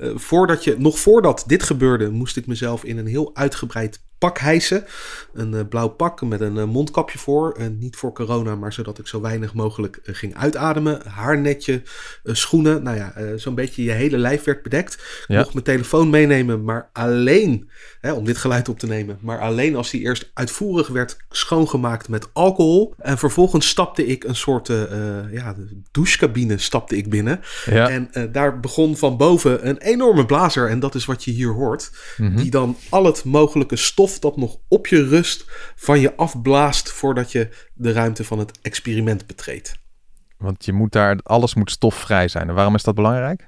eh, 0.00 0.10
voordat 0.14 0.64
je, 0.64 0.74
nog 0.78 0.98
voordat 0.98 1.44
dit 1.46 1.62
gebeurde, 1.62 2.10
moest 2.10 2.36
ik 2.36 2.46
mezelf 2.46 2.84
in 2.84 2.98
een 2.98 3.06
heel 3.06 3.30
uitgebreid 3.34 4.00
pak 4.18 4.38
hijsen. 4.38 4.84
Een 5.32 5.54
eh, 5.54 5.60
blauw 5.68 5.88
pak 5.88 6.20
met 6.22 6.40
een 6.40 6.58
eh, 6.58 6.64
mondkapje 6.64 7.18
voor. 7.18 7.52
Eh, 7.52 7.66
niet 7.78 7.96
voor 7.96 8.12
corona, 8.12 8.54
maar 8.56 8.72
zodat 8.72 8.98
ik 8.98 9.06
zo 9.06 9.20
weinig 9.20 9.54
mogelijk 9.54 9.98
ging 10.02 10.36
uitademen. 10.36 11.00
Haarnetje, 11.06 11.82
schoenen. 12.24 12.82
Nou 12.82 12.96
ja, 12.96 13.12
zo'n 13.36 13.54
beetje 13.54 13.82
je 13.84 13.90
hele 13.90 14.18
lijf 14.18 14.44
werd 14.44 14.62
bedekt. 14.62 14.94
Ik 14.94 15.24
Ja. 15.26 15.38
mocht 15.38 15.52
mijn 15.52 15.64
telefoon 15.64 16.10
meenemen, 16.10 16.64
maar 16.64 16.90
alleen 16.92 17.70
hè, 18.00 18.12
om 18.12 18.24
dit 18.24 18.36
geluid 18.36 18.68
op 18.68 18.78
te 18.78 18.86
nemen. 18.86 19.18
Maar 19.20 19.40
alleen 19.40 19.76
als 19.76 19.90
die 19.90 20.00
eerst 20.00 20.30
uitvoerig 20.34 20.88
werd 20.88 21.16
schoongemaakt 21.30 22.08
met 22.08 22.28
alcohol. 22.32 22.94
En 22.98 23.18
vervolgens 23.18 23.68
stapte 23.68 24.06
ik 24.06 24.24
een 24.24 24.36
soort 24.36 24.68
eh, 24.68 24.76
ja, 25.32 25.54
douchecabine 25.90 26.58
stapte 26.58 26.96
ik 26.96 27.10
binnen. 27.10 27.40
ja. 27.64 27.88
En 27.88 28.10
daar 28.32 28.60
begon 28.60 28.96
van 28.96 29.16
boven 29.16 29.68
een 29.68 29.78
enorme 29.78 30.26
blazer. 30.26 30.68
En 30.68 30.80
dat 30.80 30.94
is 30.94 31.04
wat 31.04 31.24
je 31.24 31.30
hier 31.30 31.52
hoort. 31.52 31.90
Mhm. 32.16 32.36
Die 32.36 32.50
dan 32.50 32.76
al 32.88 33.04
het 33.04 33.24
mogelijke 33.24 33.76
stof 33.76 34.07
dat 34.20 34.36
nog 34.36 34.56
op 34.68 34.86
je 34.86 35.08
rust 35.08 35.44
van 35.76 36.00
je 36.00 36.16
afblaast 36.16 36.90
voordat 36.90 37.32
je 37.32 37.68
de 37.74 37.92
ruimte 37.92 38.24
van 38.24 38.38
het 38.38 38.58
experiment 38.62 39.26
betreedt. 39.26 39.78
Want 40.36 40.64
je 40.64 40.72
moet 40.72 40.92
daar, 40.92 41.18
alles 41.22 41.54
moet 41.54 41.70
stofvrij 41.70 42.28
zijn. 42.28 42.48
En 42.48 42.54
waarom 42.54 42.74
is 42.74 42.82
dat 42.82 42.94
belangrijk? 42.94 43.47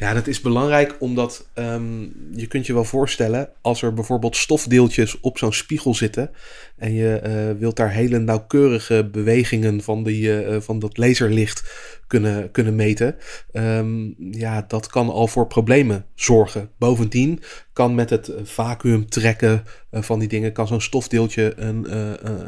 Ja, 0.00 0.14
dat 0.14 0.26
is 0.26 0.40
belangrijk 0.40 0.96
omdat 0.98 1.48
ehm, 1.54 2.02
je 2.32 2.46
kunt 2.48 2.66
je 2.66 2.72
wel 2.72 2.84
voorstellen 2.84 3.48
als 3.60 3.82
er 3.82 3.94
bijvoorbeeld 3.94 4.36
stofdeeltjes 4.36 5.20
op 5.20 5.38
zo'n 5.38 5.52
spiegel 5.52 5.94
zitten 5.94 6.30
en 6.76 6.92
je 6.92 7.14
eh, 7.14 7.58
wilt 7.58 7.76
daar 7.76 7.90
hele 7.90 8.18
nauwkeurige 8.18 9.08
bewegingen 9.12 9.82
van, 9.82 10.02
die, 10.02 10.30
eh, 10.30 10.54
eh, 10.54 10.62
van 10.62 10.78
dat 10.78 10.96
laserlicht 10.96 11.72
kunnen, 12.06 12.50
kunnen 12.50 12.74
meten. 12.74 13.16
Ehm, 13.52 14.08
ja, 14.30 14.64
dat 14.68 14.86
kan 14.86 15.10
al 15.10 15.26
voor 15.26 15.46
problemen 15.46 16.06
zorgen. 16.14 16.70
Bovendien 16.78 17.42
kan 17.72 17.94
met 17.94 18.10
het 18.10 18.32
vacuüm 18.42 19.08
trekken 19.08 19.64
van 19.92 20.18
die 20.18 20.28
dingen, 20.28 20.52
kan 20.52 20.66
zo'n 20.66 20.80
stofdeeltje 20.80 21.52
een, 21.56 21.86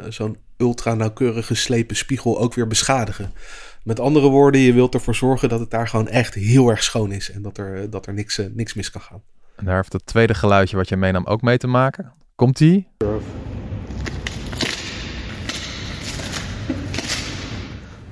zo'n 0.09 0.37
ultra 0.57 0.93
nauwkeurig 0.93 1.45
geslepen 1.45 1.95
spiegel 1.95 2.39
ook 2.39 2.53
weer 2.53 2.67
beschadigen. 2.67 3.31
Met 3.83 3.99
andere 3.99 4.27
woorden, 4.27 4.61
je 4.61 4.73
wilt 4.73 4.93
ervoor 4.93 5.15
zorgen 5.15 5.49
dat 5.49 5.59
het 5.59 5.71
daar 5.71 5.87
gewoon 5.87 6.07
echt 6.07 6.33
heel 6.33 6.69
erg 6.69 6.83
schoon 6.83 7.11
is. 7.11 7.31
En 7.31 7.41
dat 7.41 7.57
er, 7.57 7.89
dat 7.89 8.05
er 8.05 8.13
niks, 8.13 8.37
eh, 8.37 8.45
niks 8.53 8.73
mis 8.73 8.91
kan 8.91 9.01
gaan. 9.01 9.21
En 9.55 9.65
daar 9.65 9.75
heeft 9.75 9.93
het 9.93 10.05
tweede 10.05 10.33
geluidje 10.33 10.75
wat 10.75 10.89
je 10.89 10.97
meenam 10.97 11.25
ook 11.25 11.41
mee 11.41 11.57
te 11.57 11.67
maken. 11.67 12.13
Komt 12.35 12.57
die? 12.57 12.87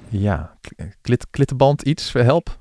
Ja, 0.09 0.57
klit, 1.01 1.27
klittenband 1.29 1.81
iets, 1.81 2.13
help. 2.13 2.59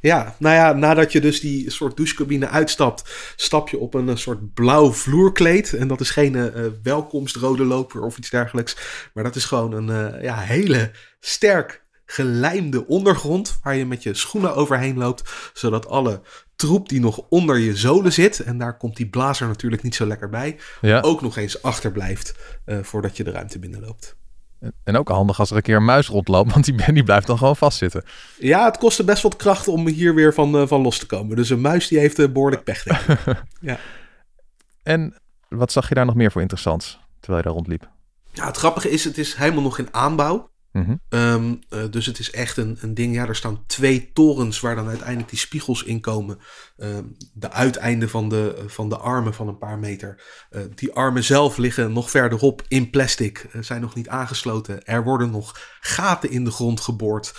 Ja, 0.00 0.34
nou 0.38 0.54
ja, 0.54 0.72
nadat 0.72 1.12
je 1.12 1.20
dus 1.20 1.40
die 1.40 1.70
soort 1.70 1.96
douchecabine 1.96 2.48
uitstapt, 2.48 3.32
stap 3.36 3.68
je 3.68 3.78
op 3.78 3.94
een 3.94 4.08
eh, 4.08 4.16
soort 4.16 4.54
blauw 4.54 4.92
vloerkleed. 4.92 5.72
En 5.72 5.88
dat 5.88 6.00
is 6.00 6.10
geen 6.10 6.34
eh, 6.34 6.64
eh, 6.64 6.72
welkomstrode 6.82 7.64
loper 7.64 8.02
of 8.02 8.18
iets 8.18 8.30
dergelijks. 8.30 8.76
Maar 9.14 9.24
dat 9.24 9.36
is 9.36 9.44
gewoon 9.44 9.72
een 9.72 10.14
eh, 10.14 10.22
ja, 10.22 10.36
hele 10.36 10.90
sterk 11.20 11.86
gelijmde 12.10 12.86
ondergrond 12.86 13.58
waar 13.62 13.74
je 13.76 13.86
met 13.86 14.02
je 14.02 14.14
schoenen 14.14 14.54
overheen 14.54 14.96
loopt. 14.98 15.50
Zodat 15.52 15.88
alle 15.88 16.20
troep 16.56 16.88
die 16.88 17.00
nog 17.00 17.20
onder 17.28 17.58
je 17.58 17.76
zolen 17.76 18.12
zit, 18.12 18.40
en 18.40 18.58
daar 18.58 18.76
komt 18.76 18.96
die 18.96 19.08
blazer 19.08 19.46
natuurlijk 19.46 19.82
niet 19.82 19.94
zo 19.94 20.06
lekker 20.06 20.28
bij, 20.28 20.56
Ja. 20.80 21.00
ook 21.00 21.20
nog 21.22 21.36
eens 21.36 21.62
achterblijft 21.62 22.34
eh 22.64 22.78
voordat 22.82 23.16
je 23.16 23.24
de 23.24 23.30
ruimte 23.30 23.58
binnenloopt. 23.58 24.16
En 24.84 24.96
ook 24.96 25.08
handig 25.08 25.38
als 25.40 25.50
er 25.50 25.56
een 25.56 25.62
keer 25.62 25.76
een 25.76 25.84
muis 25.84 26.08
rondloopt, 26.08 26.52
want 26.52 26.64
die, 26.64 26.92
die 26.92 27.02
blijft 27.02 27.26
dan 27.26 27.38
gewoon 27.38 27.56
vastzitten. 27.56 28.04
Ja, 28.38 28.64
het 28.64 28.78
kostte 28.78 29.04
best 29.04 29.22
wat 29.22 29.36
kracht 29.36 29.68
om 29.68 29.86
hier 29.86 30.14
weer 30.14 30.34
van, 30.34 30.56
uh, 30.60 30.66
van 30.66 30.80
los 30.80 30.98
te 30.98 31.06
komen. 31.06 31.36
Dus 31.36 31.50
een 31.50 31.60
muis 31.60 31.88
die 31.88 31.98
heeft 31.98 32.18
uh, 32.18 32.28
behoorlijk 32.28 32.64
pech. 32.64 32.84
ja. 33.60 33.78
En 34.82 35.14
wat 35.48 35.72
zag 35.72 35.88
je 35.88 35.94
daar 35.94 36.06
nog 36.06 36.14
meer 36.14 36.32
voor 36.32 36.40
interessants 36.40 36.98
terwijl 37.20 37.38
je 37.38 37.44
daar 37.48 37.56
rondliep? 37.56 37.88
Ja, 38.32 38.46
het 38.46 38.56
grappige 38.56 38.90
is, 38.90 39.04
het 39.04 39.18
is 39.18 39.34
helemaal 39.34 39.62
nog 39.62 39.78
in 39.78 39.88
aanbouw. 39.90 40.50
Mhm. 40.78 40.96
Ehm, 41.08 41.54
eh, 41.68 41.84
dus 41.90 42.06
het 42.06 42.18
is 42.18 42.30
echt 42.30 42.56
een, 42.56 42.78
een 42.80 42.94
ding. 42.94 43.14
Ja, 43.14 43.26
er 43.26 43.36
staan 43.36 43.66
twee 43.66 44.10
torens 44.12 44.60
waar 44.60 44.74
dan 44.74 44.88
uiteindelijk 44.88 45.30
die 45.30 45.38
spiegels 45.38 45.82
in 45.82 46.00
komen. 46.00 46.38
Ehm, 46.76 47.04
de 47.32 47.50
uiteinden 47.50 48.08
van 48.08 48.28
de, 48.28 48.64
van 48.66 48.88
de 48.88 48.96
armen 48.96 49.34
van 49.34 49.48
een 49.48 49.58
paar 49.58 49.78
meter. 49.78 50.22
Uh, 50.50 50.62
die 50.74 50.92
armen 50.92 51.24
zelf 51.24 51.56
liggen 51.56 51.92
nog 51.92 52.10
verderop 52.10 52.62
in 52.68 52.90
plastic. 52.90 53.46
Zijn 53.60 53.80
nog 53.80 53.94
niet 53.94 54.08
aangesloten. 54.08 54.84
Er 54.84 55.04
worden 55.04 55.30
nog 55.30 55.78
gaten 55.80 56.30
in 56.30 56.44
de 56.44 56.50
grond 56.50 56.80
geboord. 56.80 57.34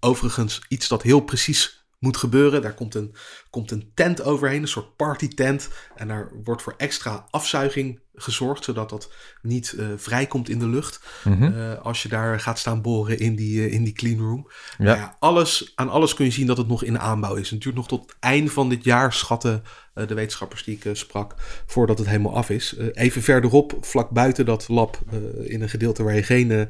overigens, 0.00 0.60
iets 0.68 0.88
dat 0.88 1.02
heel 1.02 1.20
precies 1.20 1.86
moet 1.98 2.16
gebeuren. 2.16 2.62
Daar 2.62 2.74
komt 2.74 2.94
een, 2.94 3.14
komt 3.50 3.70
een 3.70 3.90
tent 3.94 4.22
overheen, 4.22 4.62
een 4.62 4.68
soort 4.68 4.96
partytent. 4.96 5.68
En 5.94 6.08
daar 6.08 6.30
wordt 6.44 6.62
voor 6.62 6.74
extra 6.76 7.26
afzuiging 7.30 8.00
gezorgd, 8.14 8.64
zodat 8.64 8.90
dat 8.90 9.12
niet 9.42 9.74
uh, 9.76 9.86
vrijkomt 9.96 10.48
in 10.48 10.58
de 10.58 10.66
lucht. 10.66 11.00
Mhm. 11.24 11.42
uh, 11.42 11.78
als 11.82 12.02
je 12.02 12.08
daar 12.08 12.40
gaat 12.40 12.58
staan 12.58 12.82
boren 12.82 13.18
in 13.18 13.36
die, 13.36 13.66
uh, 13.66 13.72
in 13.72 13.84
die 13.84 13.92
clean 13.92 14.18
room. 14.18 14.50
Ja. 14.78 14.84
Nou 14.84 14.98
ja, 14.98 15.16
alles, 15.18 15.72
aan 15.74 15.88
alles 15.88 16.14
kun 16.14 16.24
je 16.24 16.30
zien 16.30 16.46
dat 16.46 16.56
het 16.56 16.68
nog 16.68 16.82
in 16.82 16.98
aanbouw 16.98 17.34
is. 17.34 17.50
Het 17.50 17.60
duurt 17.60 17.74
nog 17.74 17.88
tot 17.88 18.02
het 18.02 18.16
einde 18.20 18.50
van 18.50 18.68
dit 18.68 18.84
jaar, 18.84 19.12
schatten 19.12 19.62
de 20.06 20.14
wetenschappers 20.14 20.64
die 20.64 20.78
ik 20.80 20.96
sprak, 20.96 21.34
voordat 21.66 21.98
het 21.98 22.06
helemaal 22.06 22.34
af 22.34 22.50
is. 22.50 22.76
even 22.92 23.22
verderop, 23.22 23.76
vlak 23.80 24.10
buiten 24.10 24.44
dat 24.44 24.68
lab, 24.68 24.98
in 25.44 25.62
een 25.62 25.68
gedeelte 25.68 26.02
waar 26.02 26.14
je 26.14 26.22
geen 26.22 26.68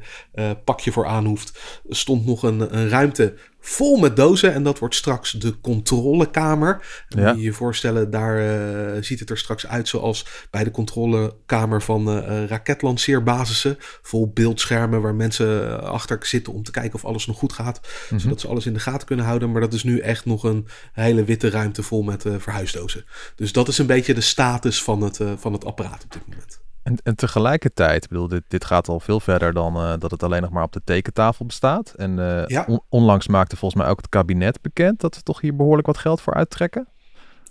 pakje 0.63 0.91
voor 0.91 1.05
aan 1.05 1.25
hoeft, 1.25 1.59
stond 1.89 2.25
nog 2.25 2.43
een, 2.43 2.77
een 2.77 2.89
ruimte 2.89 3.35
vol 3.59 3.97
met 3.97 4.15
dozen. 4.15 4.53
En 4.53 4.63
dat 4.63 4.79
wordt 4.79 4.95
straks 4.95 5.31
de 5.31 5.61
controlekamer. 5.61 6.68
En 7.09 7.21
Ja. 7.21 7.31
Je 7.31 7.41
je 7.41 7.53
voorstellen, 7.53 8.09
daar 8.09 8.37
eh, 8.37 9.01
ziet 9.01 9.19
het 9.19 9.29
er 9.29 9.37
straks 9.37 9.67
uit 9.67 9.87
zoals 9.87 10.25
bij 10.49 10.63
de 10.63 10.71
controlekamer 10.71 11.81
van 11.81 12.09
eh, 12.09 12.45
raketlanceerbasissen. 12.45 13.77
Vol 14.01 14.31
beeldschermen 14.33 15.01
waar 15.01 15.15
mensen 15.15 15.81
achter 15.83 16.17
zitten 16.21 16.53
om 16.53 16.63
te 16.63 16.71
kijken 16.71 16.93
of 16.93 17.05
alles 17.05 17.25
nog 17.25 17.37
goed 17.37 17.53
gaat. 17.53 17.79
Mhm. 18.09 18.19
Zodat 18.19 18.39
ze 18.39 18.47
alles 18.47 18.65
in 18.65 18.73
de 18.73 18.79
gaten 18.79 19.07
kunnen 19.07 19.25
houden. 19.25 19.51
Maar 19.51 19.61
dat 19.61 19.73
is 19.73 19.83
nu 19.83 19.99
echt 19.99 20.25
nog 20.25 20.43
een 20.43 20.67
hele 20.93 21.23
witte 21.23 21.49
ruimte 21.49 21.83
vol 21.83 22.03
met 22.03 22.25
eh, 22.25 22.33
verhuisdozen. 22.37 23.05
Dus 23.35 23.51
dat 23.51 23.67
is 23.67 23.77
een 23.77 23.85
beetje 23.85 24.13
de 24.13 24.21
status 24.21 24.83
van 24.83 25.01
het, 25.01 25.19
van 25.35 25.53
het 25.53 25.65
apparaat 25.65 26.03
op 26.03 26.11
dit 26.11 26.27
moment. 26.27 26.58
En, 26.83 26.97
en 27.03 27.15
tegelijkertijd, 27.15 28.03
ik 28.03 28.09
bedoel, 28.09 28.27
dit, 28.27 28.43
dit 28.47 28.65
gaat 28.65 28.87
al 28.87 28.99
veel 28.99 29.19
verder 29.19 29.53
dan 29.53 29.75
eh, 29.75 29.93
dat 29.99 30.11
het 30.11 30.23
alleen 30.23 30.41
nog 30.41 30.51
maar 30.51 30.63
op 30.63 30.71
de 30.73 30.81
tekentafel 30.83 31.45
bestaat. 31.45 31.93
En 31.93 32.19
eh, 32.19 32.47
Ja. 32.47 32.63
on- 32.67 32.81
onlangs 32.89 33.27
maakte 33.27 33.55
volgens 33.57 33.81
mij 33.81 33.89
ook 33.91 33.97
het 33.97 34.09
kabinet 34.09 34.61
bekend 34.61 34.99
dat 34.99 35.15
ze 35.15 35.23
toch 35.23 35.41
hier 35.41 35.55
behoorlijk 35.55 35.87
wat 35.87 35.97
geld 35.97 36.21
voor 36.21 36.33
uittrekken. 36.33 36.87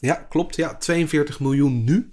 Ja, 0.01 0.15
klopt. 0.15 0.57
Ja, 0.57 0.75
42 0.77 1.41
miljoen 1.41 1.85
nu. 1.85 2.11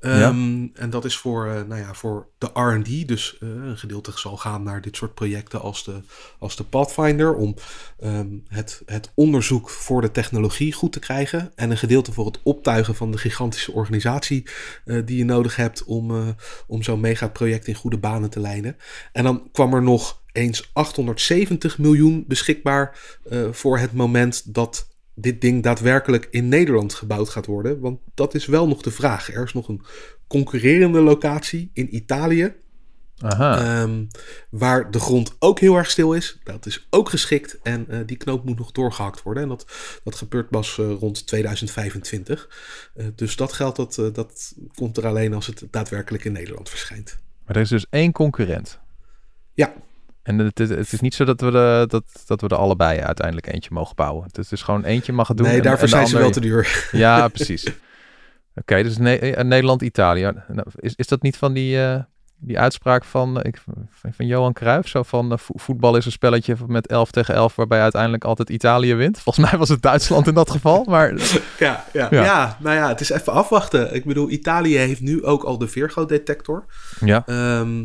Ehm, 0.00 0.66
En 0.74 0.90
dat 0.90 1.04
is 1.04 1.16
voor, 1.16 1.46
eh, 1.46 1.62
nou 1.62 1.80
ja, 1.80 1.94
voor 1.94 2.26
de 2.38 2.50
R&D. 2.52 3.08
Dus 3.08 3.38
eh, 3.40 3.48
een 3.48 3.78
gedeelte 3.78 4.12
zal 4.14 4.36
gaan 4.36 4.62
naar 4.62 4.80
dit 4.80 4.96
soort 4.96 5.14
projecten 5.14 5.60
als 5.60 5.84
de, 5.84 6.00
als 6.38 6.56
de 6.56 6.64
Pathfinder. 6.64 7.34
Om 7.34 7.54
ehm, 8.00 8.28
het, 8.48 8.82
het 8.86 9.10
onderzoek 9.14 9.70
voor 9.70 10.00
de 10.00 10.10
technologie 10.10 10.72
goed 10.72 10.92
te 10.92 10.98
krijgen. 10.98 11.52
En 11.54 11.70
een 11.70 11.78
gedeelte 11.78 12.12
voor 12.12 12.26
het 12.26 12.40
optuigen 12.42 12.94
van 12.94 13.10
de 13.10 13.18
gigantische 13.18 13.72
organisatie 13.72 14.46
eh, 14.84 15.02
die 15.04 15.16
je 15.16 15.24
nodig 15.24 15.56
hebt 15.56 15.84
om, 15.84 16.36
om 16.66 16.82
zo'n 16.82 17.00
megaproject 17.00 17.66
in 17.66 17.74
goede 17.74 17.98
banen 17.98 18.30
te 18.30 18.40
leiden. 18.40 18.76
En 19.12 19.24
dan 19.24 19.48
kwam 19.52 19.74
er 19.74 19.82
nog 19.82 20.22
eens 20.32 20.70
870 20.72 21.78
miljoen 21.78 22.24
beschikbaar 22.28 22.98
voor 23.50 23.78
het 23.78 23.92
moment 23.92 24.54
dat 24.54 24.87
dit 25.20 25.40
ding 25.40 25.62
daadwerkelijk 25.62 26.28
in 26.30 26.48
Nederland 26.48 26.94
gebouwd 26.94 27.28
gaat 27.28 27.46
worden. 27.46 27.80
Want 27.80 28.00
dat 28.14 28.34
is 28.34 28.46
wel 28.46 28.68
nog 28.68 28.82
de 28.82 28.90
vraag. 28.90 29.34
Er 29.34 29.44
is 29.44 29.52
nog 29.52 29.68
een 29.68 29.82
concurrerende 30.26 31.00
locatie 31.00 31.70
in 31.72 31.94
Italië. 31.94 32.54
Aha. 33.18 33.58
ehm, 33.58 34.04
waar 34.50 34.90
de 34.90 35.00
grond 35.00 35.36
ook 35.38 35.58
heel 35.58 35.76
erg 35.76 35.90
stil 35.90 36.12
is. 36.12 36.38
Dat 36.44 36.66
is 36.66 36.86
ook 36.90 37.08
geschikt. 37.08 37.58
En 37.62 37.88
eh, 37.88 37.98
die 38.06 38.16
knoop 38.16 38.44
moet 38.44 38.58
nog 38.58 38.72
doorgehakt 38.72 39.22
worden. 39.22 39.42
En 39.42 39.48
dat, 39.48 39.66
dat 40.04 40.14
gebeurt 40.14 40.48
pas 40.48 40.78
eh, 40.78 40.92
rond 40.92 41.26
2025. 41.26 42.48
Eh, 42.94 43.06
dus 43.14 43.36
dat 43.36 43.52
geld 43.52 43.76
dat, 43.76 43.94
dat 43.94 44.54
komt 44.74 44.96
er 44.96 45.06
alleen 45.06 45.34
als 45.34 45.46
het 45.46 45.64
daadwerkelijk 45.70 46.24
in 46.24 46.32
Nederland 46.32 46.68
verschijnt. 46.68 47.18
maar 47.46 47.56
er 47.56 47.62
is 47.62 47.68
dus 47.68 47.86
één 47.90 48.12
concurrent. 48.12 48.78
Ja, 49.54 49.74
En 50.28 50.38
het, 50.38 50.60
is- 50.60 50.68
het 50.68 50.92
is 50.92 51.00
niet 51.00 51.14
zo 51.14 51.24
dat 51.24 51.40
we, 51.40 51.50
de, 51.50 51.84
dat, 51.88 52.04
dat 52.26 52.40
we 52.40 52.48
er 52.48 52.56
allebei 52.56 53.00
uiteindelijk 53.00 53.52
eentje 53.52 53.70
mogen 53.72 53.94
bouwen. 53.96 54.24
Het 54.26 54.38
is 54.38 54.48
dus 54.48 54.62
gewoon 54.62 54.84
eentje 54.84 55.12
mag 55.12 55.28
het 55.28 55.36
doen. 55.36 55.46
nee, 55.46 55.56
en- 55.56 55.62
daarvoor 55.62 55.82
en 55.82 55.88
zijn 55.88 56.06
ze 56.06 56.18
wel 56.18 56.30
te 56.30 56.40
duur. 56.40 56.88
Ja, 56.92 57.28
precies. 57.28 57.66
Oké, 58.54 58.82
dus 58.82 58.98
Ne- 58.98 59.16
eh, 59.18 59.44
Nederland, 59.44 59.82
Italië. 59.82 60.32
Nou, 60.48 60.66
Is, 60.76 60.94
is 60.94 61.06
dat 61.06 61.22
niet 61.22 61.36
van 61.36 61.52
die, 61.52 61.82
eh, 61.84 62.00
die 62.40 62.58
uitspraak 62.58 63.04
van, 63.04 63.40
eh, 63.40 63.48
ik, 63.48 63.62
van 64.16 64.26
Johan 64.26 64.52
Cruijff? 64.52 64.88
Zo 64.88 65.02
van 65.02 65.32
eh, 65.32 65.38
vo- 65.38 65.54
voetbal 65.56 65.96
is 65.96 66.04
een 66.06 66.12
spelletje 66.12 66.56
met 66.66 66.86
11 66.86 67.10
tegen 67.10 67.34
11 67.34 67.56
waarbij 67.56 67.80
uiteindelijk 67.80 68.24
altijd 68.24 68.50
Italië 68.50 68.94
wint. 68.94 69.20
Volgens 69.20 69.50
mij 69.50 69.58
was 69.58 69.68
het 69.68 69.82
Duitsland 69.82 70.26
in 70.26 70.34
dat 70.34 70.50
geval, 70.50 70.84
maar 70.84 71.12
Ja, 71.58 71.84
ja. 71.92 72.08
Ja. 72.10 72.24
ja. 72.24 72.56
nou 72.60 72.76
ja, 72.76 72.88
het 72.88 73.00
is 73.00 73.10
even 73.10 73.32
afwachten. 73.32 73.94
Ik 73.94 74.04
bedoel, 74.04 74.30
Italië 74.30 74.76
heeft 74.76 75.00
nu 75.00 75.24
ook 75.24 75.42
al 75.44 75.58
de 75.58 75.68
Virgo-detector. 75.68 76.64
ja. 77.00 77.22
Ehm, 77.26 77.84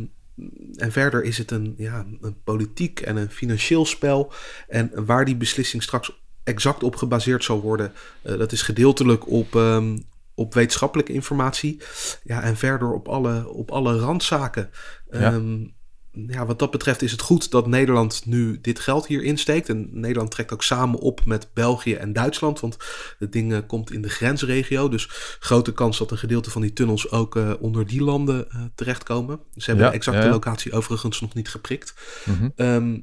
en 0.75 0.91
verder 0.91 1.23
is 1.23 1.37
het 1.37 1.51
een, 1.51 1.73
ja, 1.77 2.05
een 2.21 2.41
politiek 2.43 2.99
en 2.99 3.15
een 3.15 3.29
financieel 3.29 3.85
spel. 3.85 4.33
En 4.67 5.05
waar 5.05 5.25
die 5.25 5.35
beslissing 5.35 5.83
straks 5.83 6.21
exact 6.43 6.83
op 6.83 6.95
gebaseerd 6.95 7.43
zal 7.43 7.61
worden, 7.61 7.93
eh, 8.21 8.37
dat 8.37 8.51
is 8.51 8.61
gedeeltelijk 8.61 9.29
op, 9.29 9.55
ehm, 9.55 9.97
op 10.35 10.53
wetenschappelijke 10.53 11.13
informatie. 11.13 11.81
Ja, 12.23 12.43
en 12.43 12.57
verder 12.57 12.93
op 12.93 13.07
alle, 13.07 13.49
op 13.49 13.71
alle 13.71 13.99
randzaken. 13.99 14.69
Ja. 15.11 15.19
Ehm, 15.19 15.65
ja, 16.13 16.45
wat 16.45 16.59
dat 16.59 16.71
betreft 16.71 17.01
is 17.01 17.11
het 17.11 17.21
goed 17.21 17.51
dat 17.51 17.67
Nederland 17.67 18.21
nu 18.25 18.59
dit 18.61 18.79
geld 18.79 19.07
hier 19.07 19.23
insteekt. 19.23 19.69
En 19.69 19.89
Nederland 19.91 20.31
trekt 20.31 20.53
ook 20.53 20.63
samen 20.63 20.99
op 20.99 21.25
met 21.25 21.47
België 21.53 21.93
en 21.93 22.13
Duitsland. 22.13 22.59
Want 22.59 22.77
het 23.19 23.31
ding 23.31 23.53
eh, 23.53 23.59
komt 23.67 23.91
in 23.91 24.01
de 24.01 24.09
grensregio. 24.09 24.89
Dus 24.89 25.07
grote 25.39 25.73
kans 25.73 25.97
dat 25.97 26.11
een 26.11 26.17
gedeelte 26.17 26.49
van 26.51 26.61
die 26.61 26.73
tunnels 26.73 27.11
ook 27.11 27.35
eh, 27.35 27.51
onder 27.59 27.87
die 27.87 28.01
landen 28.03 28.51
eh, 28.51 28.61
terechtkomen. 28.75 29.39
Ze 29.55 29.65
hebben 29.65 29.83
Ja, 29.85 29.89
de 29.91 29.95
exacte 29.97 30.19
ja, 30.19 30.25
ja. 30.27 30.31
locatie 30.33 30.71
overigens 30.73 31.21
nog 31.21 31.33
niet 31.33 31.49
geprikt. 31.49 31.93
Mhm. 32.25 32.49
Ehm, 32.55 32.97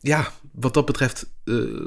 ja, 0.00 0.32
wat 0.52 0.74
dat 0.74 0.84
betreft 0.86 1.34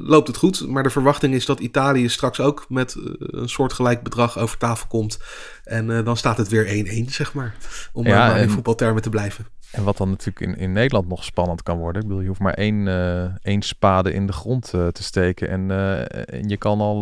loopt 0.03 0.27
het 0.27 0.37
goed. 0.37 0.67
Maar 0.67 0.83
de 0.83 0.89
verwachting 0.89 1.33
is 1.33 1.45
dat 1.45 1.59
Italië 1.59 2.09
straks 2.09 2.39
ook 2.39 2.65
met 2.69 2.95
eh, 2.95 3.03
een 3.17 3.49
soortgelijk 3.49 4.03
bedrag 4.03 4.37
over 4.39 4.57
tafel 4.57 4.87
komt. 4.87 5.19
En 5.63 6.03
dan 6.03 6.17
staat 6.17 6.37
het 6.37 6.47
weer 6.47 6.85
1-1, 7.07 7.09
zeg 7.11 7.33
maar. 7.33 7.55
Om 7.93 8.07
Ja, 8.07 8.27
maar 8.27 8.37
in 8.37 8.43
en- 8.43 8.49
voetbaltermen 8.49 9.01
te 9.01 9.09
blijven. 9.09 9.45
En 9.71 9.83
wat 9.83 9.97
dan 9.97 10.09
natuurlijk 10.09 10.39
in, 10.39 10.57
in 10.57 10.71
Nederland 10.71 11.07
nog 11.07 11.23
spannend 11.23 11.63
kan 11.63 11.77
worden. 11.77 12.01
Ik 12.01 12.07
bedoel, 12.07 12.21
je 12.21 12.27
hoeft 12.27 12.39
maar 12.39 12.53
één, 12.53 12.87
eh, 12.87 13.23
één 13.41 13.61
spade 13.61 14.13
in 14.13 14.27
de 14.27 14.33
grond 14.33 14.73
eh, 14.73 14.87
te 14.87 15.03
steken. 15.03 15.49
En, 15.49 15.71
eh, 15.71 16.39
en 16.39 16.49
je 16.49 16.57
kan 16.57 16.81
al 16.81 16.99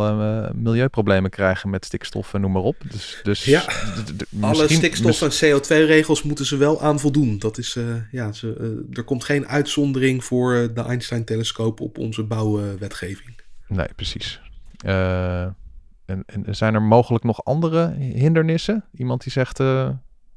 milieuproblemen 0.54 1.30
krijgen 1.30 1.70
met 1.70 1.86
stikstof 1.86 2.34
en 2.34 2.42
noem 2.42 2.52
maar 2.52 2.62
op. 2.62 2.76
Dus, 2.92 3.20
dus 3.24 3.44
Ja, 3.46 3.64
Alle 4.42 4.68
stikstof- 4.70 5.22
en 5.22 5.32
CO2-regels 5.32 6.24
moeten 6.24 6.46
ze 6.46 6.58
wel 6.58 6.82
aan 6.82 7.00
voldoen. 7.00 7.40
Dat 7.40 7.58
is, 7.58 7.78
ja, 8.12 8.32
ze, 8.32 8.86
er 8.92 9.04
komt 9.04 9.24
geen 9.24 9.48
uitzondering 9.48 10.24
voor 10.24 10.74
de 10.74 10.82
Einstein-telescoop 10.82 11.80
op 11.80 11.98
onze 11.98 12.24
bouwwetgeving. 12.24 13.42
Nee, 13.68 13.88
precies. 13.96 14.42
En, 16.06 16.24
en 16.26 16.56
zijn 16.56 16.74
er 16.74 16.82
mogelijk 16.82 17.24
nog 17.24 17.44
andere 17.44 17.94
hindernissen? 17.98 18.84
Iemand 18.94 19.24
die 19.24 19.32
zegt, 19.32 19.60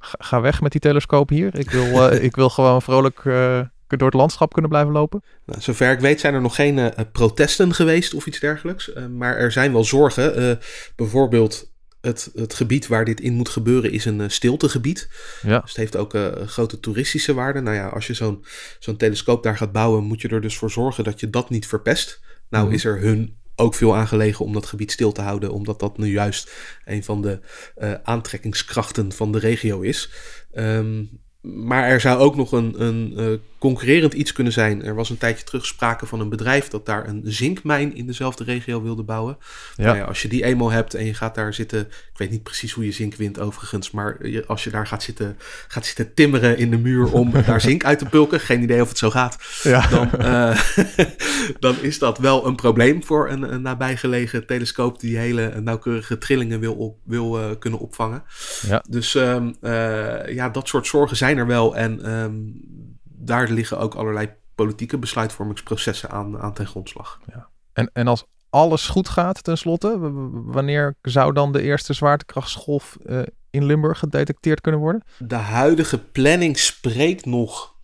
ga, 0.00 0.40
weg 0.40 0.60
met 0.60 0.72
die 0.72 0.80
telescoop 0.80 1.28
hier. 1.28 1.58
Ik 1.58 1.70
wil, 1.70 2.10
eh, 2.10 2.22
ik 2.28 2.36
wil 2.36 2.50
gewoon 2.50 2.82
vrolijk 2.82 3.18
eh, 3.24 3.60
door 3.86 4.08
het 4.08 4.14
landschap 4.14 4.52
kunnen 4.52 4.70
blijven 4.70 4.92
lopen. 4.92 5.22
Nou, 5.46 5.60
zover 5.60 5.90
ik 5.92 6.00
weet 6.00 6.20
zijn 6.20 6.34
er 6.34 6.40
nog 6.40 6.54
geen 6.54 6.78
eh, 6.78 7.04
protesten 7.12 7.74
geweest 7.74 8.14
of 8.14 8.26
iets 8.26 8.40
dergelijks. 8.40 8.90
Maar 9.16 9.36
er 9.36 9.52
zijn 9.52 9.72
wel 9.72 9.84
zorgen. 9.84 10.58
Bijvoorbeeld 10.96 11.72
het, 12.00 12.30
het 12.34 12.54
gebied 12.54 12.86
waar 12.86 13.04
dit 13.04 13.20
in 13.20 13.32
moet 13.32 13.48
gebeuren 13.48 13.92
is 13.92 14.04
een 14.04 14.30
stiltegebied. 14.30 15.08
Ja, 15.42 15.60
Dus 15.60 15.68
het 15.68 15.78
heeft 15.78 15.96
ook 15.96 16.14
grote 16.46 16.80
toeristische 16.80 17.34
waarde. 17.34 17.60
Nou 17.60 17.76
ja, 17.76 17.88
als 17.88 18.06
je 18.06 18.14
zo'n 18.14 18.44
zo'n 18.78 18.96
telescoop 18.96 19.42
daar 19.42 19.56
gaat 19.56 19.72
bouwen, 19.72 20.04
moet 20.04 20.20
je 20.20 20.28
er 20.28 20.40
dus 20.40 20.56
voor 20.56 20.70
zorgen 20.70 21.04
dat 21.04 21.20
je 21.20 21.30
dat 21.30 21.50
niet 21.50 21.66
verpest. 21.66 22.20
Nou 22.50 22.64
Mhm. 22.64 22.74
is 22.74 22.84
er 22.84 23.00
hun 23.00 23.39
ook 23.60 23.74
veel 23.74 23.96
aangelegen 23.96 24.44
om 24.44 24.52
dat 24.52 24.66
gebied 24.66 24.92
stil 24.92 25.12
te 25.12 25.20
houden, 25.20 25.52
omdat 25.52 25.80
dat 25.80 25.98
nu 25.98 26.06
juist 26.06 26.52
een 26.84 27.04
van 27.04 27.22
de 27.22 27.40
eh, 27.74 27.94
aantrekkingskrachten 28.02 29.12
van 29.12 29.32
de 29.32 29.38
regio 29.38 29.80
is. 29.80 30.10
Ehm, 30.52 31.04
maar 31.40 31.84
er 31.84 32.00
zou 32.00 32.18
ook 32.18 32.36
nog 32.36 32.52
een, 32.52 32.74
een 32.82 33.14
uh, 33.16 33.38
concurrerend 33.58 34.12
iets 34.12 34.32
kunnen 34.32 34.52
zijn. 34.52 34.84
Er 34.84 34.94
was 34.94 35.10
een 35.10 35.18
tijdje 35.18 35.44
terug 35.44 35.66
sprake 35.66 36.06
van 36.06 36.20
een 36.20 36.28
bedrijf 36.28 36.68
dat 36.68 36.86
daar 36.86 37.08
een 37.08 37.22
zinkmijn 37.24 37.94
in 37.94 38.06
dezelfde 38.06 38.44
regio 38.44 38.82
wilde 38.82 39.02
bouwen. 39.02 39.36
Ja. 39.76 39.84
Nou 39.84 39.96
ja, 39.96 40.04
als 40.04 40.22
je 40.22 40.28
die 40.28 40.44
eenmaal 40.44 40.70
hebt 40.70 40.94
en 40.94 41.04
je 41.04 41.14
gaat 41.14 41.34
daar 41.34 41.54
zitten. 41.54 41.80
Ik 41.80 42.16
weet 42.16 42.30
niet 42.30 42.42
precies 42.42 42.72
hoe 42.72 42.84
je 42.84 42.92
zink 42.92 43.14
wint 43.14 43.38
overigens. 43.38 43.90
Maar 43.90 44.26
je, 44.26 44.46
als 44.46 44.64
je 44.64 44.70
daar 44.70 44.86
gaat 44.86 45.02
zitten, 45.02 45.36
gaat 45.68 45.86
zitten 45.86 46.14
timmeren 46.14 46.58
in 46.58 46.70
de 46.70 46.78
muur 46.78 47.12
om 47.12 47.32
daar 47.46 47.60
zink 47.60 47.84
uit 47.84 47.98
te 47.98 48.04
pulken. 48.04 48.40
Geen 48.40 48.62
idee 48.62 48.82
of 48.82 48.88
het 48.88 48.98
zo 48.98 49.10
gaat. 49.10 49.36
Ja. 49.62 49.86
Dan, 49.86 50.10
uh, 50.20 50.60
dan 51.58 51.74
is 51.80 51.98
dat 51.98 52.18
wel 52.18 52.46
een 52.46 52.56
probleem 52.56 53.04
voor 53.04 53.30
een, 53.30 53.52
een 53.52 53.62
nabijgelegen 53.62 54.46
telescoop 54.46 55.00
die 55.00 55.16
hele 55.16 55.60
nauwkeurige 55.60 56.18
trillingen 56.18 56.60
wil, 56.60 56.74
op, 56.74 56.98
wil 57.04 57.38
uh, 57.38 57.44
kunnen 57.58 57.78
opvangen. 57.78 58.22
Ja. 58.66 58.84
Dus 58.88 59.14
um, 59.14 59.54
ja, 60.26 60.48
dat 60.48 60.68
soort 60.68 60.86
zorgen 60.86 61.16
zijn 61.16 61.29
er 61.38 61.46
wel. 61.46 61.76
En 61.76 62.10
um, 62.10 62.60
daar 63.04 63.50
liggen 63.50 63.78
ook 63.78 63.94
allerlei 63.94 64.30
politieke 64.54 64.98
besluitvormingsprocessen 64.98 66.10
aan, 66.10 66.38
aan 66.38 66.52
ten 66.52 66.66
grondslag. 66.66 67.20
Ja. 67.32 67.48
En, 67.72 67.90
en 67.92 68.06
als 68.06 68.24
alles 68.50 68.88
goed 68.88 69.08
gaat, 69.08 69.44
tenslotte, 69.44 69.96
wanneer 70.32 70.94
zou 71.02 71.32
dan 71.32 71.52
de 71.52 71.62
eerste 71.62 71.92
zwaartekrachtsgolf 71.92 72.96
uh, 73.06 73.20
in 73.50 73.64
Limburg 73.64 73.98
gedetecteerd 73.98 74.60
kunnen 74.60 74.80
worden? 74.80 75.02
De 75.18 75.34
huidige 75.34 75.98
planning 75.98 76.58
spreekt 76.58 77.26
nog 77.26 77.74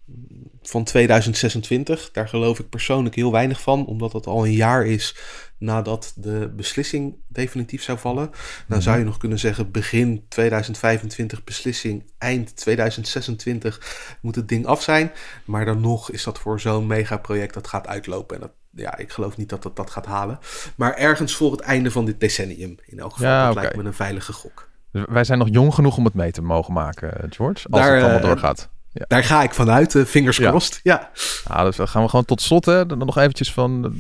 van 0.63 0.85
2026. 0.85 2.11
Daar 2.13 2.29
geloof 2.29 2.59
ik 2.59 2.69
persoonlijk 2.69 3.15
heel 3.15 3.33
weinig 3.33 3.61
van, 3.61 3.87
omdat 3.87 4.13
dat 4.13 4.27
al 4.27 4.45
een 4.45 4.53
jaar 4.53 4.87
is 4.87 5.17
nadat 5.59 6.12
de 6.16 6.53
beslissing 6.57 7.16
definitief 7.29 7.83
zou 7.83 7.99
vallen. 7.99 8.31
Dan 8.66 8.83
zou 8.83 8.99
je 8.99 9.05
nog 9.05 9.16
kunnen 9.16 9.38
zeggen 9.38 9.71
begin 9.71 10.25
2025 10.29 11.45
beslissing, 11.45 12.05
eind 12.19 12.57
2026 12.57 14.16
moet 14.21 14.35
het 14.35 14.49
ding 14.49 14.66
af 14.66 14.83
zijn. 14.83 15.12
Maar 15.45 15.64
dan 15.64 15.81
nog 15.81 16.11
is 16.11 16.25
dat 16.25 16.38
voor 16.38 16.61
zo'n 16.61 16.87
megaproject 16.87 17.55
dat 17.55 17.66
gaat 17.66 17.87
uitlopen. 17.87 18.37
En 18.37 18.42
dat, 18.42 18.53
ja, 18.71 18.97
ik 18.97 19.12
geloof 19.12 19.37
niet 19.37 19.49
dat 19.49 19.62
dat 19.62 19.77
dat 19.77 19.90
gaat 19.90 20.07
halen. 20.07 20.38
Maar 20.77 20.95
ergens 20.95 21.35
voor 21.37 21.51
het 21.51 21.61
einde 21.61 21.90
van 21.90 22.05
dit 22.05 22.21
decennium 22.21 22.77
in 22.87 22.99
elk 22.99 23.12
geval. 23.12 23.29
Ja, 23.29 23.47
dat 23.47 23.55
lijkt 23.55 23.77
me 23.77 23.83
een 23.83 23.95
veilige 23.95 24.33
gok. 24.33 24.69
Dus 24.90 25.05
wij 25.09 25.25
zijn 25.25 25.38
nog 25.38 25.49
jong 25.51 25.75
genoeg 25.75 25.97
om 25.97 26.05
het 26.05 26.14
mee 26.14 26.33
te 26.33 26.42
mogen 26.42 26.73
maken, 26.73 27.09
George. 27.31 27.66
Als 27.71 27.83
Daar, 27.83 27.95
het 27.95 28.03
allemaal 28.03 28.21
eh, 28.21 28.27
doorgaat. 28.27 28.69
Ja. 28.92 29.05
Daar 29.09 29.25
ga 29.25 29.42
ik 29.42 29.55
vanuit, 29.55 29.95
uh, 29.95 30.05
fingers 30.05 30.38
crossed. 30.38 30.81
Ja. 30.83 31.11
ja. 31.49 31.64
dus 31.64 31.77
dan 31.77 31.88
gaan 31.88 32.03
we 32.03 32.09
gewoon 32.09 32.25
tot 32.25 32.42
slot. 32.42 32.64
Hè, 32.64 32.87
dan 32.87 32.99
nog 32.99 33.19
eventjes 33.19 33.53
van... 33.53 33.95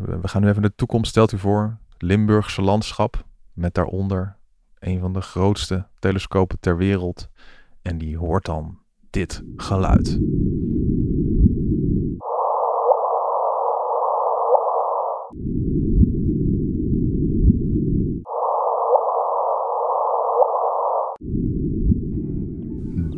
We 0.00 0.28
gaan 0.28 0.42
nu 0.42 0.48
even 0.48 0.62
de 0.62 0.74
toekomst. 0.74 1.10
Stelt 1.10 1.32
u 1.32 1.38
voor, 1.38 1.78
Limburgse 1.98 2.62
landschap 2.62 3.24
met 3.52 3.74
daaronder 3.74 4.36
een 4.78 5.00
van 5.00 5.12
de 5.12 5.20
grootste 5.20 5.86
telescopen 5.98 6.60
ter 6.60 6.76
wereld. 6.76 7.28
En 7.82 7.98
die 7.98 8.18
hoort 8.18 8.44
dan 8.44 8.78
dit 9.10 9.42
geluid. 9.56 10.18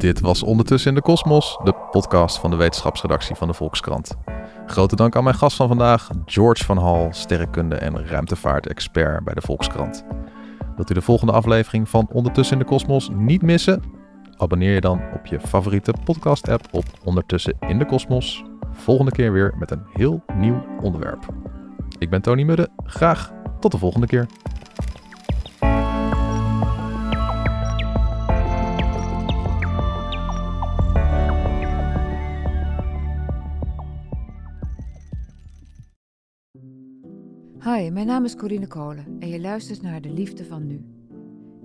Dit 0.04 0.20
was 0.20 0.42
Ondertussen 0.42 0.88
in 0.88 0.94
de 0.94 1.02
Kosmos, 1.02 1.58
de 1.62 1.74
podcast 1.90 2.38
van 2.38 2.50
de 2.50 2.56
wetenschapsredactie 2.56 3.34
van 3.34 3.48
de 3.48 3.54
Volkskrant. 3.54 4.14
Grote 4.66 4.96
dank 4.96 5.16
aan 5.16 5.24
mijn 5.24 5.36
gast 5.36 5.56
van 5.56 5.68
vandaag, 5.68 6.10
George 6.24 6.64
van 6.64 6.78
Hal, 6.78 7.08
sterrenkunde 7.10 7.74
en 7.74 8.06
ruimtevaart-expert 8.06 9.24
bij 9.24 9.34
de 9.34 9.40
Volkskrant. 9.40 10.04
Wilt 10.76 10.90
u 10.90 10.94
de 10.94 11.02
volgende 11.02 11.32
aflevering 11.32 11.88
van 11.88 12.08
Ondertussen 12.12 12.56
in 12.56 12.62
de 12.62 12.68
Kosmos 12.68 13.10
niet 13.12 13.42
missen? 13.42 13.82
Abonneer 14.36 14.74
je 14.74 14.80
dan 14.80 15.00
op 15.14 15.26
je 15.26 15.40
favoriete 15.40 15.94
podcast-app 16.04 16.66
op 16.70 16.84
Ondertussen 17.04 17.56
in 17.60 17.78
de 17.78 17.86
Kosmos. 17.86 18.44
Volgende 18.72 19.10
keer 19.10 19.32
weer 19.32 19.54
met 19.58 19.70
een 19.70 19.82
heel 19.92 20.24
nieuw 20.34 20.64
onderwerp. 20.82 21.26
Ik 21.98 22.10
ben 22.10 22.22
Tony 22.22 22.42
Mudde. 22.42 22.68
Graag 22.84 23.32
tot 23.60 23.72
de 23.72 23.78
volgende 23.78 24.06
keer. 24.06 24.26
Hi, 37.74 37.90
mijn 37.90 38.06
naam 38.06 38.24
is 38.24 38.36
Corine 38.36 38.66
Kolen 38.66 39.16
en 39.18 39.28
je 39.28 39.40
luistert 39.40 39.82
naar 39.82 40.00
De 40.00 40.10
Liefde 40.10 40.44
van 40.44 40.66
Nu. 40.66 40.84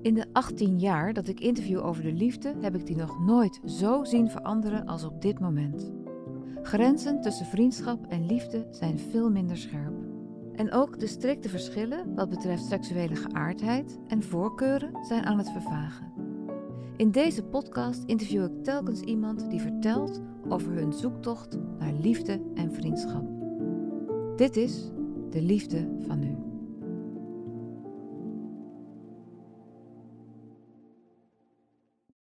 In 0.02 0.14
de 0.14 0.26
18 0.34 0.80
jaar 0.80 1.14
dat 1.14 1.28
ik 1.28 1.40
interview 1.40 1.86
over 1.86 2.04
de 2.04 2.12
liefde 2.12 2.56
heb 2.62 2.76
ik 2.76 2.86
die 2.86 2.96
nog 2.96 3.20
nooit 3.20 3.60
zo 3.66 4.04
zien 4.04 4.30
veranderen 4.30 4.86
als 4.86 5.04
op 5.04 5.22
dit 5.22 5.40
moment. 5.40 5.92
Grenzen 6.62 7.22
tussen 7.22 7.46
vriendschap 7.46 8.06
en 8.08 8.26
liefde 8.26 8.68
zijn 8.72 9.00
veel 9.00 9.32
minder 9.32 9.58
scherp. 9.58 9.94
En 10.56 10.72
ook 10.72 11.00
de 11.00 11.08
strikte 11.08 11.50
verschillen 11.50 12.16
wat 12.16 12.30
betreft 12.30 12.66
seksuele 12.66 13.16
geaardheid 13.16 14.00
en 14.08 14.24
voorkeuren 14.24 15.06
zijn 15.06 15.26
aan 15.26 15.38
het 15.38 15.52
vervagen. 15.52 16.14
In 16.98 17.12
deze 17.12 17.44
podcast 17.44 18.04
interview 18.06 18.44
ik 18.44 18.64
telkens 18.64 19.02
iemand 19.02 19.50
die 19.50 19.62
vertelt 19.62 20.22
over 20.48 20.72
hun 20.72 20.94
zoektocht 20.94 21.58
naar 21.80 21.94
liefde 21.94 22.42
en 22.56 22.74
vriendschap. 22.74 23.28
Dit 24.36 24.58
is 24.58 24.92
de 25.32 25.42
liefde 25.42 25.88
van 26.08 26.20
nu. 26.20 26.49